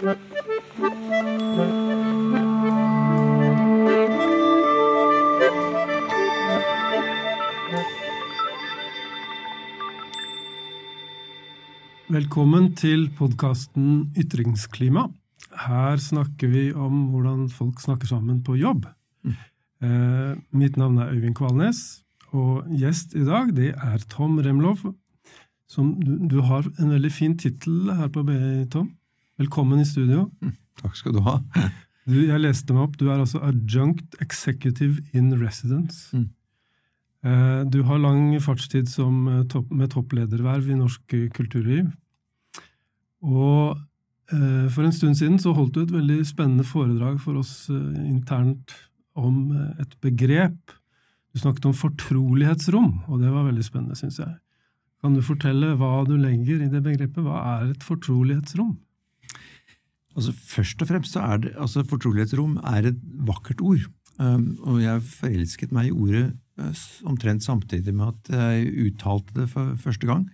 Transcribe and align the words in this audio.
Velkommen 0.00 0.16
til 12.80 13.10
podkasten 13.12 14.14
Ytringsklima. 14.16 15.04
Her 15.68 16.00
snakker 16.00 16.48
vi 16.48 16.72
om 16.72 17.12
hvordan 17.12 17.50
folk 17.52 17.80
snakker 17.84 18.08
sammen 18.08 18.40
på 18.40 18.56
jobb. 18.56 18.86
Mm. 19.20 19.34
Eh, 19.84 20.36
mitt 20.56 20.80
navn 20.80 20.96
er 20.96 21.12
Øyvind 21.12 21.34
Kvalnes, 21.36 22.00
og 22.32 22.64
gjest 22.72 23.12
i 23.12 23.24
dag 23.28 23.52
det 23.52 23.74
er 23.76 23.98
Tom 24.08 24.38
Remlov. 24.38 24.94
Som, 25.68 26.00
du, 26.00 26.16
du, 26.24 26.40
har 26.40 26.64
en 26.80 26.90
veldig 26.90 27.12
fin 27.12 27.36
tittel 27.36 27.92
her 27.92 28.08
på 28.08 28.24
BI, 28.24 28.64
Tom. 28.72 28.96
Velkommen 29.40 29.80
i 29.80 29.86
studio. 29.88 30.26
Mm, 30.44 30.52
takk 30.82 30.98
skal 30.98 31.14
du 31.16 31.22
ha. 31.24 31.38
Du, 32.04 32.18
jeg 32.26 32.42
leste 32.42 32.74
meg 32.76 32.82
opp. 32.84 32.98
Du 33.00 33.06
er 33.08 33.22
altså 33.22 33.40
adjunct 33.46 34.18
executive 34.20 35.00
in 35.16 35.30
residence. 35.40 36.10
Mm. 36.12 36.28
Du 37.72 37.82
har 37.84 38.00
lang 38.00 38.34
fartstid 38.40 38.88
som, 38.88 39.28
eh, 39.28 39.56
med 39.70 39.90
topplederverv 39.92 40.68
i 40.72 40.76
norsk 40.76 41.14
kulturliv. 41.36 41.88
Og 43.20 43.76
eh, 44.32 44.68
for 44.72 44.84
en 44.84 44.92
stund 44.96 45.16
siden 45.20 45.40
så 45.40 45.54
holdt 45.56 45.76
du 45.76 45.82
et 45.84 45.92
veldig 45.92 46.18
spennende 46.28 46.64
foredrag 46.64 47.20
for 47.20 47.40
oss 47.40 47.68
internt 47.70 48.76
om 49.16 49.52
et 49.80 49.96
begrep. 50.04 50.76
Du 51.32 51.40
snakket 51.40 51.68
om 51.68 51.76
fortrolighetsrom, 51.76 52.92
og 53.08 53.20
det 53.20 53.32
var 53.32 53.48
veldig 53.48 53.64
spennende, 53.64 53.96
syns 53.96 54.20
jeg. 54.20 54.36
Kan 55.00 55.16
du 55.16 55.24
fortelle 55.24 55.76
hva 55.80 56.04
du 56.08 56.16
legger 56.20 56.60
i 56.64 56.72
det 56.72 56.84
begrepet? 56.84 57.24
Hva 57.24 57.40
er 57.56 57.68
et 57.70 57.84
fortrolighetsrom? 57.84 58.76
Altså 60.20 60.36
Først 60.36 60.82
og 60.84 60.90
fremst 60.90 61.16
så 61.16 61.24
er 61.24 61.44
det, 61.46 61.54
altså 61.56 61.86
fortrolighetsrom 61.88 62.58
er 62.74 62.92
et 62.92 63.02
vakkert 63.26 63.62
ord. 63.64 63.88
Um, 64.20 64.58
og 64.68 64.82
jeg 64.82 65.00
forelsket 65.16 65.70
meg 65.72 65.88
i 65.88 65.94
ordet 65.96 66.26
uh, 66.60 66.80
omtrent 67.08 67.44
samtidig 67.46 67.94
med 67.96 68.12
at 68.12 68.34
jeg 68.34 68.90
uttalte 68.90 69.38
det 69.38 69.46
for 69.48 69.78
første 69.80 70.08
gang. 70.10 70.26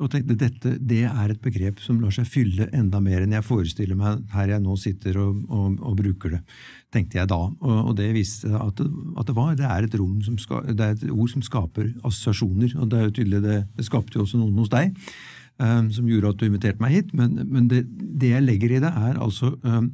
Og 0.00 0.08
tenkte 0.08 0.36
dette 0.40 0.72
det 0.80 1.02
er 1.04 1.30
et 1.30 1.42
begrep 1.44 1.80
som 1.84 1.98
lar 2.00 2.12
seg 2.14 2.26
fylle 2.26 2.70
enda 2.74 3.02
mer 3.04 3.20
enn 3.20 3.34
jeg 3.36 3.44
forestiller 3.44 3.98
meg 3.98 4.22
her 4.32 4.54
jeg 4.54 4.64
nå 4.64 4.76
sitter 4.80 5.18
og, 5.20 5.42
og, 5.52 5.74
og 5.84 5.98
bruker 5.98 6.38
det, 6.38 6.40
tenkte 6.90 7.20
jeg 7.20 7.28
da. 7.30 7.40
Og, 7.52 7.76
og 7.90 7.92
det 7.98 8.08
viste 8.16 8.48
at 8.56 8.80
det, 8.80 8.88
at 9.20 9.28
det 9.28 9.36
var. 9.36 9.52
Det 9.60 9.68
er, 9.68 9.88
ska, 10.40 10.62
det 10.66 10.86
er 10.86 10.96
et 10.96 11.04
ord 11.12 11.28
som 11.34 11.44
skaper 11.44 11.92
assosiasjoner. 12.00 12.74
Og 12.80 12.88
det 12.90 12.98
er 12.98 13.06
jo 13.06 13.14
tydelig, 13.20 13.42
det, 13.44 13.58
det 13.76 13.86
skapte 13.86 14.18
jo 14.18 14.24
også 14.24 14.40
noen 14.40 14.58
hos 14.64 14.72
deg. 14.72 14.96
Um, 15.60 15.90
som 15.92 16.06
gjorde 16.08 16.30
at 16.32 16.40
du 16.40 16.46
inviterte 16.46 16.80
meg 16.80 16.94
hit. 16.94 17.10
Men, 17.12 17.34
men 17.44 17.66
det, 17.68 17.82
det, 17.92 18.30
jeg 18.32 18.44
legger 18.46 18.72
i 18.72 18.78
det, 18.80 18.88
er 18.96 19.18
altså 19.20 19.50
um, 19.60 19.90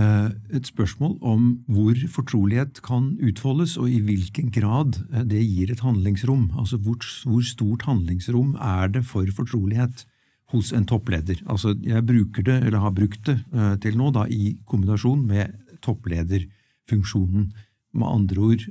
uh, 0.00 0.32
et 0.50 0.66
spørsmål 0.66 1.12
om 1.22 1.44
hvor 1.70 2.00
fortrolighet 2.10 2.80
kan 2.82 3.12
utfoldes, 3.22 3.76
og 3.78 3.92
i 3.92 4.00
hvilken 4.02 4.50
grad 4.50 4.98
eh, 5.12 5.22
det 5.30 5.44
gir 5.44 5.70
et 5.70 5.84
handlingsrom. 5.84 6.48
Altså 6.58 6.80
hvor, 6.82 6.98
hvor 7.22 7.46
stort 7.46 7.86
handlingsrom 7.86 8.56
er 8.58 8.90
det 8.96 9.04
for 9.06 9.30
fortrolighet 9.36 10.02
hos 10.50 10.74
en 10.74 10.90
toppleder? 10.90 11.38
Altså 11.46 11.76
Jeg 11.78 12.06
bruker 12.10 12.42
det, 12.42 12.58
eller 12.64 12.82
har 12.82 12.98
brukt 12.98 13.22
det 13.30 13.38
eh, 13.54 13.76
til 13.78 14.00
nå, 14.00 14.10
da, 14.10 14.26
i 14.26 14.56
kombinasjon 14.66 15.22
med 15.22 15.54
topplederfunksjonen. 15.86 17.52
Med 17.94 18.10
andre 18.10 18.40
ord, 18.42 18.62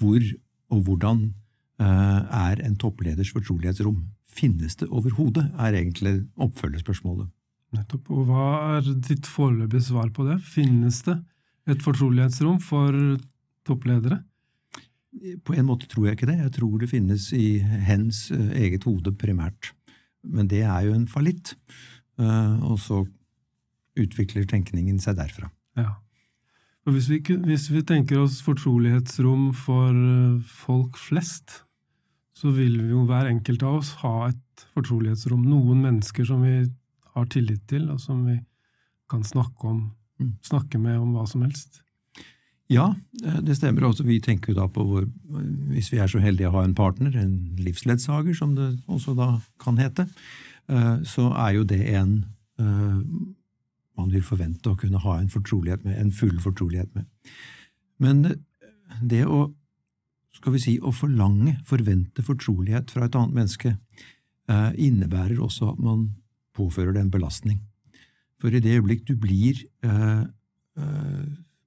hvor 0.00 0.22
og 0.72 0.78
hvordan 0.86 1.34
er 1.76 2.62
en 2.64 2.76
toppleders 2.80 3.28
fortrolighetsrom? 3.28 3.98
Finnes 4.36 4.76
det 4.76 4.90
overhodet, 4.92 5.46
er 5.56 5.78
egentlig 5.78 6.18
oppfølgerspørsmålet. 6.36 7.30
Nettopp. 7.76 8.10
Og 8.14 8.28
hva 8.28 8.48
er 8.76 8.92
ditt 9.08 9.26
foreløpige 9.28 9.88
svar 9.88 10.12
på 10.14 10.26
det? 10.28 10.38
Finnes 10.44 11.00
det 11.06 11.16
et 11.70 11.82
fortrolighetsrom 11.82 12.60
for 12.62 12.94
toppledere? 13.66 14.20
På 15.46 15.56
en 15.56 15.66
måte 15.68 15.88
tror 15.88 16.08
jeg 16.08 16.18
ikke 16.18 16.28
det. 16.28 16.38
Jeg 16.44 16.54
tror 16.58 16.78
det 16.80 16.92
finnes 16.92 17.30
i 17.34 17.58
hens 17.62 18.26
eh, 18.34 18.52
eget 18.66 18.84
hode 18.84 19.14
primært. 19.16 19.72
Men 20.26 20.50
det 20.50 20.62
er 20.66 20.86
jo 20.86 20.94
en 20.94 21.08
fallitt. 21.08 21.54
Eh, 22.20 22.56
og 22.66 22.78
så 22.82 23.02
utvikler 23.96 24.44
tenkningen 24.48 25.00
seg 25.00 25.16
derfra. 25.18 25.48
Ja. 25.80 25.96
Og 26.86 26.94
hvis 26.94 27.08
vi, 27.10 27.18
hvis 27.48 27.70
vi 27.72 27.82
tenker 27.82 28.20
oss 28.22 28.38
fortrolighetsrom 28.46 29.48
for 29.56 29.90
eh, 29.90 30.36
folk 30.44 31.00
flest, 31.00 31.62
så 32.36 32.52
vil 32.52 32.76
vi 32.82 32.90
jo 32.92 33.06
hver 33.08 33.30
enkelt 33.30 33.64
av 33.64 33.80
oss 33.80 33.94
ha 34.02 34.28
et 34.28 34.66
fortrolighetsrom. 34.76 35.46
Noen 35.48 35.80
mennesker 35.84 36.26
som 36.28 36.44
vi 36.44 36.58
har 37.16 37.30
tillit 37.32 37.64
til, 37.70 37.88
og 37.92 38.00
som 38.02 38.26
vi 38.28 38.36
kan 39.10 39.24
snakke, 39.24 39.70
om, 39.70 39.82
mm. 40.20 40.32
snakke 40.44 40.80
med 40.82 40.98
om 41.00 41.14
hva 41.16 41.24
som 41.30 41.46
helst. 41.46 41.80
Ja, 42.68 42.90
eh, 43.24 43.40
det 43.46 43.56
stemmer. 43.56 43.86
Også 43.88 44.04
vi 44.04 44.18
tenker 44.20 44.52
jo 44.52 44.58
da 44.60 44.66
på 44.68 44.84
hvor, 44.84 45.06
Hvis 45.70 45.92
vi 45.92 45.98
er 46.02 46.10
så 46.10 46.18
heldige 46.18 46.50
å 46.50 46.58
ha 46.58 46.64
en 46.66 46.74
partner, 46.74 47.16
en 47.16 47.56
livsledsager, 47.62 48.34
som 48.34 48.54
det 48.56 48.72
også 48.86 49.14
da 49.16 49.40
kan 49.62 49.78
hete, 49.78 50.08
eh, 50.68 50.96
så 51.06 51.30
er 51.32 51.56
jo 51.56 51.64
det 51.64 51.82
en 51.94 52.24
eh, 52.60 53.02
man 53.96 54.10
vil 54.12 54.22
forvente 54.22 54.68
å 54.68 54.76
kunne 54.76 55.00
ha 55.00 55.18
en 55.18 55.30
fortrolighet 55.32 55.84
med, 55.84 55.96
en 55.96 56.12
full 56.12 56.36
fortrolighet 56.40 56.90
med. 56.94 57.06
Men 57.98 58.26
det 59.00 59.24
å 59.24 59.54
skal 60.36 60.54
vi 60.54 60.60
si, 60.62 60.76
å 60.78 60.92
forlange, 60.94 61.56
forvente 61.66 62.22
fortrolighet 62.24 62.92
fra 62.92 63.06
et 63.06 63.16
annet 63.18 63.34
menneske, 63.36 63.76
innebærer 64.46 65.40
også 65.42 65.72
at 65.72 65.80
man 65.82 66.04
påfører 66.54 66.94
det 66.94 67.02
en 67.02 67.10
belastning. 67.10 67.58
For 68.40 68.52
i 68.52 68.62
det 68.62 68.76
øyeblikk 68.76 69.06
du 69.08 69.16
blir 69.18 69.62
eh, 69.84 70.24
eh, 70.78 71.26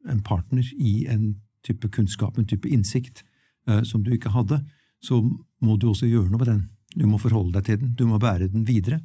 en 0.09 0.24
partner 0.25 0.66
i 0.78 1.06
en 1.09 1.34
type 1.66 1.90
kunnskap, 1.94 2.38
en 2.38 2.47
type 2.50 2.69
innsikt, 2.69 3.24
eh, 3.68 3.81
som 3.84 4.03
du 4.06 4.13
ikke 4.13 4.34
hadde, 4.34 4.62
så 5.03 5.22
må 5.63 5.78
du 5.80 5.90
også 5.90 6.09
gjøre 6.09 6.30
noe 6.30 6.41
med 6.44 6.51
den. 6.51 6.68
Du 6.97 7.06
må 7.06 7.19
forholde 7.22 7.53
deg 7.57 7.68
til 7.68 7.81
den, 7.81 7.94
du 7.97 8.06
må 8.09 8.19
bære 8.22 8.50
den 8.53 8.66
videre. 8.68 9.01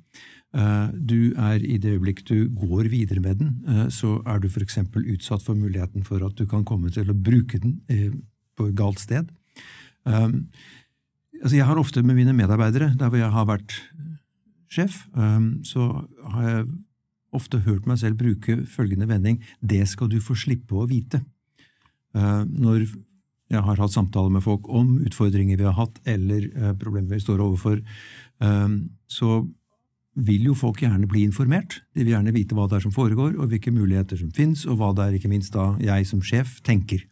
Eh, 0.55 0.89
du 0.95 1.35
er 1.41 1.65
I 1.65 1.79
det 1.81 1.97
øyeblikk 1.97 2.25
du 2.29 2.51
går 2.53 2.91
videre 2.93 3.21
med 3.25 3.41
den, 3.41 3.57
eh, 3.69 3.89
så 3.89 4.19
er 4.27 4.41
du 4.41 4.49
eksempel 4.49 5.05
utsatt 5.15 5.43
for 5.43 5.55
muligheten 5.55 6.05
for 6.05 6.25
at 6.25 6.37
du 6.37 6.47
kan 6.47 6.65
komme 6.65 6.91
til 6.91 7.11
å 7.11 7.17
bruke 7.17 7.59
den 7.59 7.81
eh, 7.89 8.13
på 8.57 8.69
et 8.69 8.77
galt 8.77 9.01
sted. 9.01 9.33
Altså 10.05 11.57
jeg 11.59 11.67
har 11.69 11.81
ofte 11.81 12.03
med 12.05 12.17
mine 12.17 12.33
medarbeidere, 12.37 12.95
der 12.97 13.11
hvor 13.11 13.21
jeg 13.21 13.33
har 13.33 13.47
vært 13.49 13.75
sjef, 14.75 15.05
um, 15.15 15.61
så 15.67 15.89
har 16.35 16.49
jeg 16.49 16.67
ofte 17.35 17.63
hørt 17.67 17.89
meg 17.91 17.99
selv 18.01 18.21
bruke 18.21 18.61
følgende 18.71 19.09
vending 19.11 19.41
det 19.61 19.83
skal 19.91 20.11
du 20.11 20.21
få 20.23 20.37
slippe 20.39 20.77
å 20.79 20.87
vite. 20.91 21.23
Uh, 22.15 22.47
når 22.47 22.87
jeg 23.53 23.63
har 23.67 23.81
hatt 23.81 23.93
samtaler 23.93 24.33
med 24.33 24.45
folk 24.45 24.69
om 24.73 24.97
utfordringer 25.05 25.59
vi 25.61 25.67
har 25.69 25.77
hatt, 25.79 25.99
eller 26.09 26.47
uh, 26.55 26.73
problemer 26.79 27.17
vi 27.17 27.23
står 27.23 27.43
overfor, 27.45 27.83
um, 28.43 28.79
så 29.11 29.43
vil 30.15 30.47
jo 30.47 30.55
folk 30.55 30.81
gjerne 30.85 31.11
bli 31.11 31.25
informert. 31.27 31.81
De 31.95 32.05
vil 32.05 32.15
gjerne 32.15 32.35
vite 32.35 32.55
hva 32.55 32.69
det 32.71 32.79
er 32.79 32.87
som 32.87 32.95
foregår, 32.95 33.35
og 33.35 33.51
hvilke 33.51 33.75
muligheter 33.75 34.19
som 34.21 34.31
finnes, 34.35 34.63
og 34.71 34.79
hva 34.79 34.93
det 34.95 35.09
er 35.09 35.19
ikke 35.19 35.33
minst 35.33 35.57
da 35.57 35.73
jeg 35.83 36.07
som 36.07 36.23
sjef 36.23 36.61
tenker. 36.67 37.03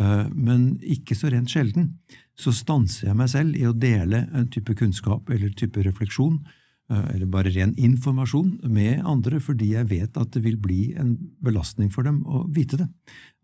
Men 0.00 0.78
ikke 0.80 1.12
så 1.18 1.28
rent 1.28 1.50
sjelden 1.52 1.90
så 2.40 2.54
stanser 2.56 3.10
jeg 3.10 3.16
meg 3.18 3.28
selv 3.28 3.58
i 3.58 3.66
å 3.68 3.74
dele 3.76 4.22
en 4.32 4.46
type 4.48 4.72
kunnskap 4.78 5.28
eller 5.28 5.52
type 5.58 5.82
refleksjon 5.84 6.38
Eh, 6.90 7.04
eller 7.14 7.28
bare 7.30 7.52
ren 7.54 7.72
informasjon 7.78 8.56
med 8.66 9.04
andre, 9.06 9.38
fordi 9.42 9.74
jeg 9.76 9.86
vet 9.92 10.16
at 10.18 10.32
det 10.34 10.42
vil 10.42 10.56
bli 10.58 10.80
en 10.98 11.12
belastning 11.44 11.90
for 11.92 12.06
dem 12.06 12.24
å 12.26 12.42
vite 12.50 12.80
det. 12.80 12.88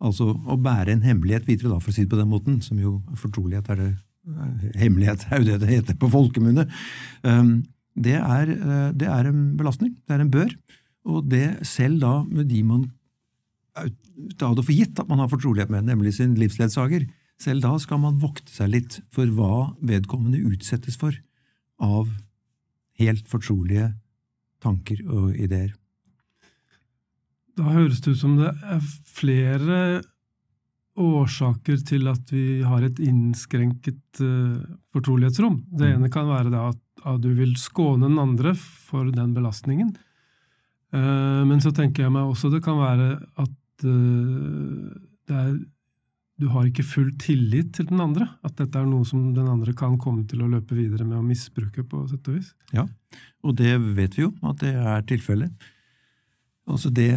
Altså 0.03 0.33
å 0.35 0.57
bære 0.59 0.97
en 0.97 1.07
hemmelighet 1.07 1.47
videre, 1.47 1.71
da, 1.71 1.79
for 1.79 1.93
å 1.93 1.95
si 1.95 2.03
det 2.03 2.11
på 2.11 2.19
den 2.19 2.33
måten, 2.33 2.59
som 2.65 2.81
jo 2.83 2.99
fortrolighet 3.15 3.71
er 3.71 3.83
det 3.83 3.93
eh, 3.93 4.67
Hemmelighet 4.83 5.29
er 5.31 5.39
jo 5.39 5.47
det 5.53 5.61
det 5.63 5.71
heter 5.71 5.99
på 6.01 6.11
folkemunne. 6.11 6.67
Det 7.97 8.17
er, 8.19 8.51
eh, 8.51 8.91
det 8.99 9.07
er 9.15 9.31
en 9.31 9.47
belastning, 9.61 9.95
det 10.03 10.17
er 10.17 10.25
en 10.25 10.35
bør, 10.35 10.51
og 11.07 11.31
det 11.31 11.47
selv 11.71 12.03
da 12.03 12.17
med 12.27 12.51
de 12.51 12.65
man 12.67 12.89
ta 14.41 14.51
det 14.57 14.65
for 14.65 14.75
gitt 14.75 14.99
at 15.01 15.09
man 15.11 15.21
har 15.23 15.31
fortrolighet 15.33 15.73
med, 15.73 15.89
nemlig 15.89 16.17
sin 16.17 16.35
livsledsager, 16.39 17.07
selv 17.41 17.65
da 17.67 17.75
skal 17.81 18.01
man 18.01 18.21
vokte 18.23 18.53
seg 18.53 18.73
litt 18.73 19.01
for 19.13 19.29
hva 19.37 19.77
vedkommende 19.85 20.41
utsettes 20.41 20.97
for 21.01 21.17
av 21.83 22.09
helt 23.01 23.29
fortrolige 23.29 23.91
tanker 24.65 25.03
og 25.05 25.37
ideer. 25.37 25.75
Da 27.57 27.73
høres 27.73 28.03
det 28.05 28.17
ut 28.17 28.21
som 28.21 28.37
det 28.41 28.53
er 28.53 28.81
flere 29.09 29.81
årsaker 30.97 31.81
til 31.89 32.09
at 32.09 32.33
vi 32.33 32.63
har 32.65 32.85
et 32.85 32.99
innskrenket 33.05 34.21
uh, 34.25 34.61
fortrolighetsrom. 34.97 35.61
Det 35.69 35.91
mm. 35.91 35.95
ene 35.99 36.11
kan 36.13 36.29
være 36.29 36.53
at, 36.71 36.81
at, 37.05 37.21
du 37.21 37.31
vil 37.37 37.53
skåne 37.61 38.09
den 38.09 38.21
andre 38.21 38.55
for 38.57 39.09
den 39.13 39.35
belastningen. 39.37 39.93
Uh, 40.95 41.45
men 41.49 41.61
så 41.65 41.73
tenker 41.77 42.07
jeg 42.07 42.15
meg 42.17 42.29
også 42.29 42.53
det 42.53 42.63
kan 42.65 42.81
være 42.81 43.11
at 43.37 43.53
uh, 43.85 44.93
det 45.27 45.37
er 45.37 45.57
du 46.37 46.51
har 46.53 46.67
ikke 46.69 46.85
full 46.85 47.13
tillit 47.21 47.71
til 47.77 47.87
den 47.89 48.01
andre. 48.03 48.27
At 48.45 48.59
dette 48.59 48.77
er 48.77 48.89
noe 48.89 49.07
som 49.09 49.31
den 49.37 49.49
andre 49.49 49.73
kan 49.77 49.97
komme 50.01 50.27
til 50.29 50.43
å 50.45 50.51
løpe 50.53 50.77
videre 50.77 51.07
med 51.09 51.17
og 51.17 51.25
misbruke, 51.25 51.85
på 51.89 52.03
sett 52.11 52.29
og 52.29 52.37
vis. 52.37 52.51
Ja, 52.77 52.85
og 53.41 53.57
det 53.57 53.73
vet 53.97 54.19
vi 54.19 54.27
jo, 54.27 54.35
at 54.45 54.61
det 54.61 54.75
er 54.77 55.07
tilfellet. 55.09 55.69
Altså 56.69 56.91
det 56.93 57.13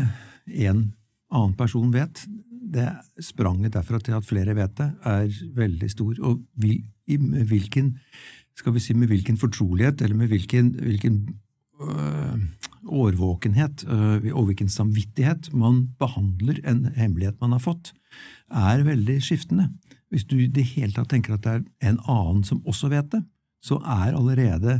en 0.70 0.86
annen 1.30 1.56
person 1.60 1.92
vet, 1.92 2.24
det 2.70 2.88
spranget 3.26 3.74
derfra 3.74 4.00
til 4.04 4.16
at 4.16 4.28
flere 4.28 4.56
vet 4.56 4.76
det, 4.78 4.90
er 5.10 5.28
veldig 5.58 5.92
stor. 5.92 6.16
Og 6.24 6.40
vil, 6.62 6.84
med 7.20 7.50
hvilken 7.50 7.96
skal 8.60 8.76
vi 8.76 8.84
si 8.84 8.96
med 8.96 9.12
hvilken 9.12 9.40
fortrolighet, 9.40 10.02
eller 10.04 10.16
med 10.20 10.32
hvilken, 10.32 10.74
hvilken 10.80 11.20
øh, 11.82 12.40
årvåkenhet 12.90 13.86
og 13.88 14.50
hvilken 14.50 14.70
samvittighet 14.72 15.52
man 15.54 15.86
behandler 16.02 16.60
en 16.68 16.86
hemmelighet 16.98 17.40
man 17.42 17.56
har 17.56 17.64
fått, 17.64 17.94
er 18.50 18.84
veldig 18.88 19.20
skiftende. 19.24 19.70
Hvis 20.10 20.26
du 20.26 20.40
i 20.42 20.50
det 20.50 20.66
hele 20.74 20.94
tatt 20.96 21.12
tenker 21.14 21.36
at 21.36 21.46
det 21.46 21.54
er 21.56 21.92
en 21.92 22.00
annen 22.10 22.42
som 22.48 22.64
også 22.66 22.90
vet 22.94 23.12
det, 23.14 23.22
så 23.62 23.78
er 23.84 24.16
allerede 24.18 24.80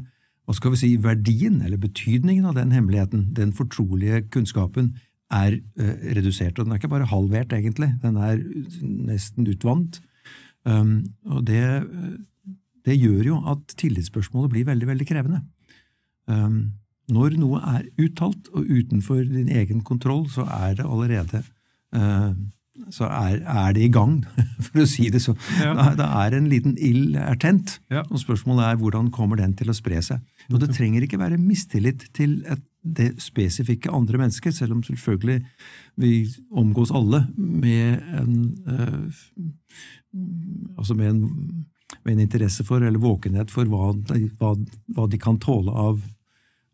hva 0.50 0.56
skal 0.58 0.74
vi 0.74 0.80
si, 0.82 0.88
verdien 0.98 1.60
eller 1.62 1.78
betydningen 1.78 2.48
av 2.50 2.56
den 2.58 2.72
hemmeligheten, 2.74 3.28
den 3.38 3.52
fortrolige 3.54 4.24
kunnskapen, 4.34 4.96
er 5.30 5.60
uh, 5.78 5.92
redusert. 6.18 6.58
Og 6.58 6.66
den 6.66 6.74
er 6.74 6.80
ikke 6.80 6.90
bare 6.90 7.06
halvert, 7.12 7.54
egentlig, 7.54 7.92
den 8.02 8.18
er 8.18 8.42
nesten 8.82 9.46
utvant. 9.46 10.00
Um, 10.66 11.04
og 11.30 11.46
det, 11.46 11.62
det, 12.86 12.98
gjør 12.98 13.22
jo 13.28 13.38
at 13.54 13.78
tillitsspørsmålet 13.78 14.56
blir 14.56 14.66
veldig, 14.72 14.90
veldig 14.90 15.08
krevende. 15.12 15.44
Um, 16.26 16.74
når 17.10 17.40
noe 17.42 17.60
er 17.76 17.90
uttalt 18.02 18.50
og 18.54 18.70
utenfor 18.70 19.24
din 19.26 19.50
egen 19.50 19.84
kontroll, 19.86 20.28
så 20.32 20.46
er 20.46 20.80
det 20.80 20.88
allerede 20.88 21.44
uh, 21.96 22.34
så 22.96 23.10
er, 23.12 23.42
er, 23.44 23.74
det 23.76 23.84
i 23.84 23.92
gang, 23.92 24.20
for 24.66 24.84
å 24.84 24.88
si 24.90 25.10
det 25.12 25.22
sånn. 25.24 25.38
Ja. 25.60 25.74
Da, 25.78 25.88
da, 26.00 26.08
er 26.24 26.38
en 26.38 26.50
liten 26.52 26.78
ild 26.80 27.18
er 27.20 27.38
tent, 27.42 27.78
ja. 27.92 28.06
og 28.08 28.22
spørsmålet 28.22 28.70
er 28.70 28.80
hvordan 28.82 29.12
kommer 29.16 29.40
den 29.40 29.56
til 29.60 29.72
å 29.72 29.76
spre 29.78 30.02
seg. 30.06 30.24
Og 30.50 30.62
Det 30.64 30.72
trenger 30.78 31.06
ikke 31.06 31.20
være 31.22 31.40
mistillit 31.42 32.08
til 32.16 32.40
et, 32.50 32.64
det 32.80 33.12
spesifikke 33.22 33.92
andre 33.92 34.22
mennesket, 34.22 34.56
selv 34.56 34.78
om 34.78 34.84
selvfølgelig 34.86 35.42
vi 36.00 36.14
omgås 36.56 36.94
alle 36.96 37.26
med 37.36 38.00
en, 38.16 38.38
øh, 38.72 39.20
altså 40.80 40.96
med 40.96 41.12
en, 41.12 41.26
med 42.06 42.14
en 42.14 42.24
interesse 42.24 42.64
for, 42.64 42.80
eller 42.80 43.04
våkenhet 43.04 43.52
for, 43.52 43.68
hva 43.68 43.92
de, 44.14 44.30
hva, 44.40 44.56
hva 44.96 45.10
de 45.12 45.20
kan 45.20 45.42
tåle 45.44 45.76
av, 45.76 46.00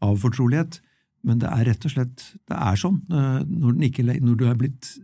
av, 0.06 0.22
fortrolighet. 0.24 0.80
Men 1.26 1.42
det 1.42 1.50
er 1.50 1.66
rett 1.72 1.86
og 1.88 1.94
slett 1.96 2.26
det 2.50 2.58
er 2.58 2.80
sånn. 2.80 3.02
Eh, 3.10 3.42
når, 3.50 3.78
ikke, 3.90 4.06
når 4.14 4.40
du 4.40 4.48
er 4.50 4.58
blitt 4.60 4.96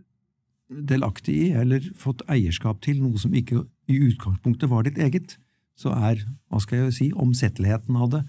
delaktig 0.71 1.35
i 1.35 1.47
eller 1.57 1.83
fått 1.99 2.23
eierskap 2.31 2.79
til 2.85 3.01
noe 3.03 3.19
som 3.19 3.33
ikke 3.35 3.65
i 3.91 3.97
utgangspunktet 4.07 4.71
var 4.71 4.85
ditt 4.87 5.01
eget, 5.01 5.35
så 5.81 5.91
er 5.95 6.21
hva 6.51 6.61
skal 6.61 6.85
jeg 6.85 6.95
si, 6.95 7.07
omsetteligheten 7.17 7.97
av 7.97 8.11
det 8.13 8.21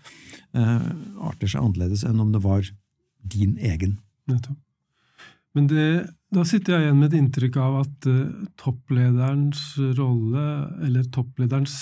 eh, 0.56 0.88
arter 1.28 1.50
seg 1.50 1.62
annerledes 1.62 2.06
enn 2.08 2.22
om 2.22 2.32
det 2.34 2.42
var 2.42 2.66
din 3.22 3.58
egen. 3.60 3.98
Men 5.52 5.68
det, 5.68 5.86
da 6.32 6.46
sitter 6.48 6.74
jeg 6.74 6.86
igjen 6.86 6.98
med 7.00 7.12
et 7.12 7.18
inntrykk 7.20 7.58
av 7.60 7.78
at 7.82 8.08
uh, 8.08 8.48
topplederens 8.60 9.62
rolle, 9.98 10.44
eller 10.86 11.08
topplederens 11.12 11.76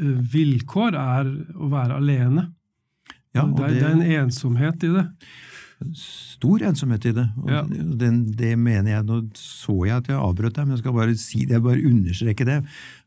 uh, 0.00 0.16
vilkår, 0.34 0.98
er 0.98 1.30
å 1.54 1.70
være 1.70 2.00
alene. 2.00 2.48
Ja, 3.36 3.44
det, 3.50 3.64
er, 3.64 3.76
det, 3.76 3.84
er, 3.84 3.98
en 3.98 4.24
ensomhet 4.24 4.88
i 4.88 4.94
det 4.96 5.06
stor 5.96 6.62
ensomhet 6.64 7.06
i 7.08 7.14
det. 7.16 7.24
Og 7.42 7.50
ja. 7.52 7.62
det, 7.68 8.10
det 8.38 8.52
mener 8.58 8.94
jeg, 8.94 9.06
Nå 9.06 9.20
så 9.38 9.76
jeg 9.88 10.00
at 10.00 10.10
jeg 10.10 10.18
avbrøt 10.18 10.56
deg, 10.56 10.66
men 10.66 10.76
jeg 10.76 10.84
skal 10.84 10.96
bare 10.96 11.16
si 11.20 11.44
det, 11.44 11.56
jeg 11.56 11.64
bare 11.66 11.88
understreke 11.90 12.46
det. 12.48 12.60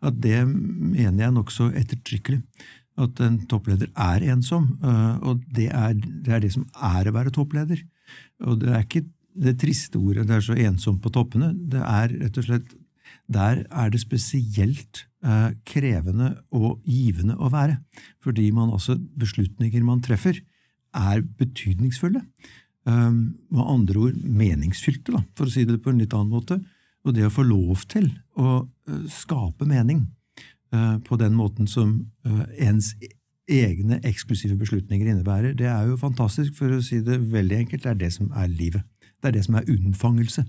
At 0.05 0.19
det 0.21 0.41
mener 0.47 1.23
jeg 1.25 1.35
nokså 1.35 1.71
ettertrykkelig. 1.79 2.41
At 2.99 3.21
en 3.23 3.39
toppleder 3.49 3.91
er 3.95 4.25
ensom. 4.33 4.73
Øh, 4.83 5.15
og 5.31 5.45
det 5.55 5.69
er, 5.71 5.95
det 5.95 6.35
er, 6.35 6.43
det 6.43 6.51
som 6.55 6.67
er 6.75 7.09
å 7.09 7.15
være 7.15 7.33
toppleder. 7.35 7.81
Og 8.45 8.59
det 8.61 8.73
er 8.73 8.85
ikke 8.85 9.07
det 9.39 9.55
triste 9.61 9.95
ordet 9.95 10.25
'det 10.27 10.35
er 10.35 10.43
så 10.43 10.55
ensomt 10.57 11.01
på 11.01 11.11
toppene'. 11.13 11.53
Det 11.71 11.79
er 11.79 12.11
rett 12.25 12.37
og 12.37 12.43
slett 12.43 12.73
Der 13.29 13.63
er 13.69 13.91
det 13.93 14.01
spesielt 14.01 15.03
eh, 15.25 15.51
krevende 15.69 16.31
og 16.55 16.79
givende 16.87 17.37
å 17.37 17.51
være. 17.53 17.77
Fordi 18.23 18.49
man 18.55 18.73
altså 18.73 18.97
beslutninger 18.97 19.85
man 19.85 20.01
treffer, 20.05 20.41
er 20.95 21.21
betydningsfulle. 21.37 22.23
Um, 22.89 23.35
med 23.53 23.67
andre 23.69 23.99
ord 24.01 24.21
meningsfylte, 24.23 25.13
da, 25.13 25.19
for 25.37 25.45
å 25.45 25.53
si 25.53 25.65
det 25.67 25.81
på 25.83 25.91
en 25.91 25.99
litt 26.01 26.15
annen 26.15 26.31
måte. 26.33 26.57
Og 27.05 27.13
det 27.13 27.27
å 27.27 27.33
få 27.33 27.43
lov 27.45 27.83
til 27.91 28.07
å 28.39 28.63
uh, 28.63 29.03
skape 29.11 29.67
mening 29.69 30.07
uh, 30.73 30.97
på 31.05 31.19
den 31.21 31.35
måten 31.37 31.69
som 31.69 31.99
uh, 32.25 32.47
ens 32.57 32.95
egne 33.49 33.99
eksklusive 34.07 34.57
beslutninger 34.57 35.11
innebærer, 35.11 35.53
det 35.59 35.67
er 35.69 35.91
jo 35.91 35.99
fantastisk. 36.01 36.55
For 36.57 36.73
å 36.73 36.81
si 36.85 37.03
det 37.05 37.19
veldig 37.29 37.61
enkelt, 37.65 37.85
det 37.85 37.93
er 37.93 38.01
det 38.01 38.11
som 38.15 38.33
er 38.33 38.49
livet. 38.49 38.87
Det 39.19 39.29
er 39.29 39.37
det 39.37 39.45
som 39.45 39.59
er 39.59 39.69
unnfangelse. 39.69 40.45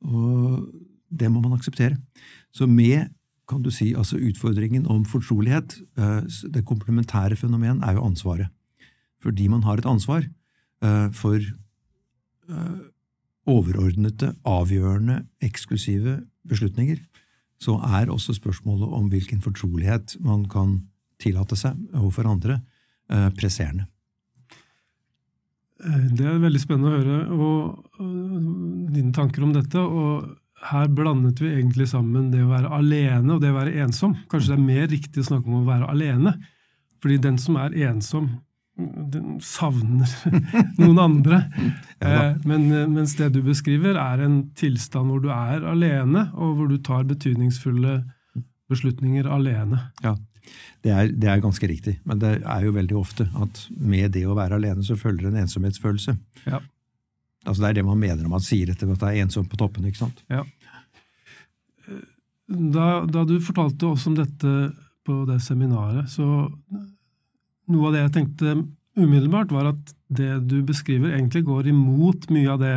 og 0.00 0.70
det 1.10 1.30
må 1.30 1.42
man 1.42 1.58
akseptere. 1.58 1.98
Så 2.54 2.66
med 2.70 3.10
kan 3.50 3.62
du 3.62 3.70
si, 3.74 3.90
altså 3.98 4.18
utfordringen 4.22 4.86
om 4.86 5.02
fortrolighet, 5.04 5.74
det 6.54 6.62
komplementære 6.68 7.36
fenomen, 7.36 7.82
er 7.82 7.98
jo 7.98 8.06
ansvaret 8.06 8.48
fordi 9.20 9.48
man 9.52 9.64
har 9.66 9.80
et 9.80 9.88
ansvar 9.88 10.24
uh, 10.24 11.08
for 11.12 11.36
uh, 12.48 12.78
overordnede, 13.50 14.34
avgjørende, 14.48 15.24
eksklusive 15.44 16.20
beslutninger, 16.48 16.96
så 17.60 17.76
er 17.84 18.08
også 18.08 18.34
spørsmålet 18.38 18.88
om 18.88 19.08
hvilken 19.12 19.42
fortrolighet 19.44 20.16
man 20.24 20.46
kan 20.48 20.78
tillate 21.20 21.58
seg 21.58 21.76
overfor 21.92 22.28
andre, 22.30 22.60
presserende. 23.34 23.88
Det 26.14 26.22
er 26.24 26.36
veldig 26.38 26.60
spennende 26.62 26.92
å 26.92 27.00
høre 27.00 27.16
og, 27.34 28.04
dine 28.94 29.10
tanker 29.12 29.42
om 29.42 29.50
dette. 29.52 29.82
og 29.82 30.28
Her 30.60 30.90
blandet 30.92 31.40
vi 31.40 31.54
egentlig 31.54 31.88
sammen 31.88 32.28
det 32.32 32.42
å 32.44 32.50
være 32.50 32.70
alene 32.76 33.34
og 33.34 33.40
det 33.40 33.52
å 33.52 33.56
være 33.56 33.80
ensom. 33.86 34.18
Kanskje 34.28 34.52
det 34.52 34.58
er 34.58 34.66
mer 34.66 34.88
riktig 34.92 35.22
å 35.22 35.28
snakke 35.30 35.48
om 35.48 35.62
å 35.62 35.68
være 35.68 35.88
alene. 35.88 36.34
Fordi 37.00 37.16
den 37.24 37.38
som 37.40 37.56
er 37.56 37.76
ensom, 37.88 38.28
den 38.76 39.38
savner 39.44 40.10
noen 40.80 41.00
andre. 41.00 41.42
ja, 42.00 42.10
eh, 42.10 42.40
Men, 42.44 42.68
eh, 42.72 42.88
mens 42.88 43.16
det 43.18 43.32
du 43.34 43.40
beskriver, 43.44 43.96
er 43.96 44.24
en 44.24 44.42
tilstand 44.56 45.12
hvor 45.12 45.22
du 45.24 45.30
er 45.32 45.64
alene, 45.68 46.28
og 46.36 46.58
hvor 46.58 46.68
du 46.68 46.76
tar 46.84 47.08
betydningsfulle 47.08 48.02
beslutninger 48.70 49.26
alene. 49.26 49.80
Ja, 50.04 50.14
det 50.84 50.92
er, 50.92 51.08
det 51.12 51.28
er, 51.28 51.42
ganske 51.42 51.68
riktig. 51.68 51.98
Men 52.08 52.20
det 52.22 52.36
er 52.40 52.66
jo 52.66 52.74
veldig 52.76 52.96
ofte 53.00 53.26
at 53.42 53.64
med 53.76 54.12
det 54.16 54.26
å 54.28 54.36
være 54.38 54.60
alene, 54.60 54.84
så 54.86 54.96
følger 54.98 55.30
en 55.30 55.40
ensomhetsfølelse. 55.42 56.16
Ja. 56.46 56.60
Altså 57.46 57.62
Det 57.62 57.68
er 57.70 57.78
det 57.80 57.86
man 57.86 58.00
mener 58.00 58.20
når 58.22 58.34
man 58.34 58.44
sier 58.44 58.68
dette, 58.68 58.84
at 58.84 59.02
det 59.02 59.10
er 59.10 59.24
ensomt 59.24 59.50
på 59.50 59.58
toppen. 59.60 59.86
ikke 59.88 60.02
sant? 60.02 60.24
Ja. 60.28 60.44
Da, 62.50 62.88
da 63.06 63.24
du 63.24 63.38
fortalte 63.42 63.92
oss 63.94 64.06
om 64.10 64.16
dette 64.18 64.54
på 65.06 65.22
det 65.28 65.38
seminaret, 65.42 66.10
så 66.12 66.26
noe 67.70 67.88
av 67.88 67.94
det 67.94 68.02
jeg 68.04 68.14
tenkte 68.18 68.56
umiddelbart, 68.98 69.52
var 69.54 69.70
at 69.72 69.94
det 70.10 70.32
du 70.50 70.58
beskriver, 70.66 71.14
egentlig 71.14 71.44
går 71.46 71.70
imot 71.70 72.28
mye 72.34 72.50
av 72.50 72.60
det 72.62 72.74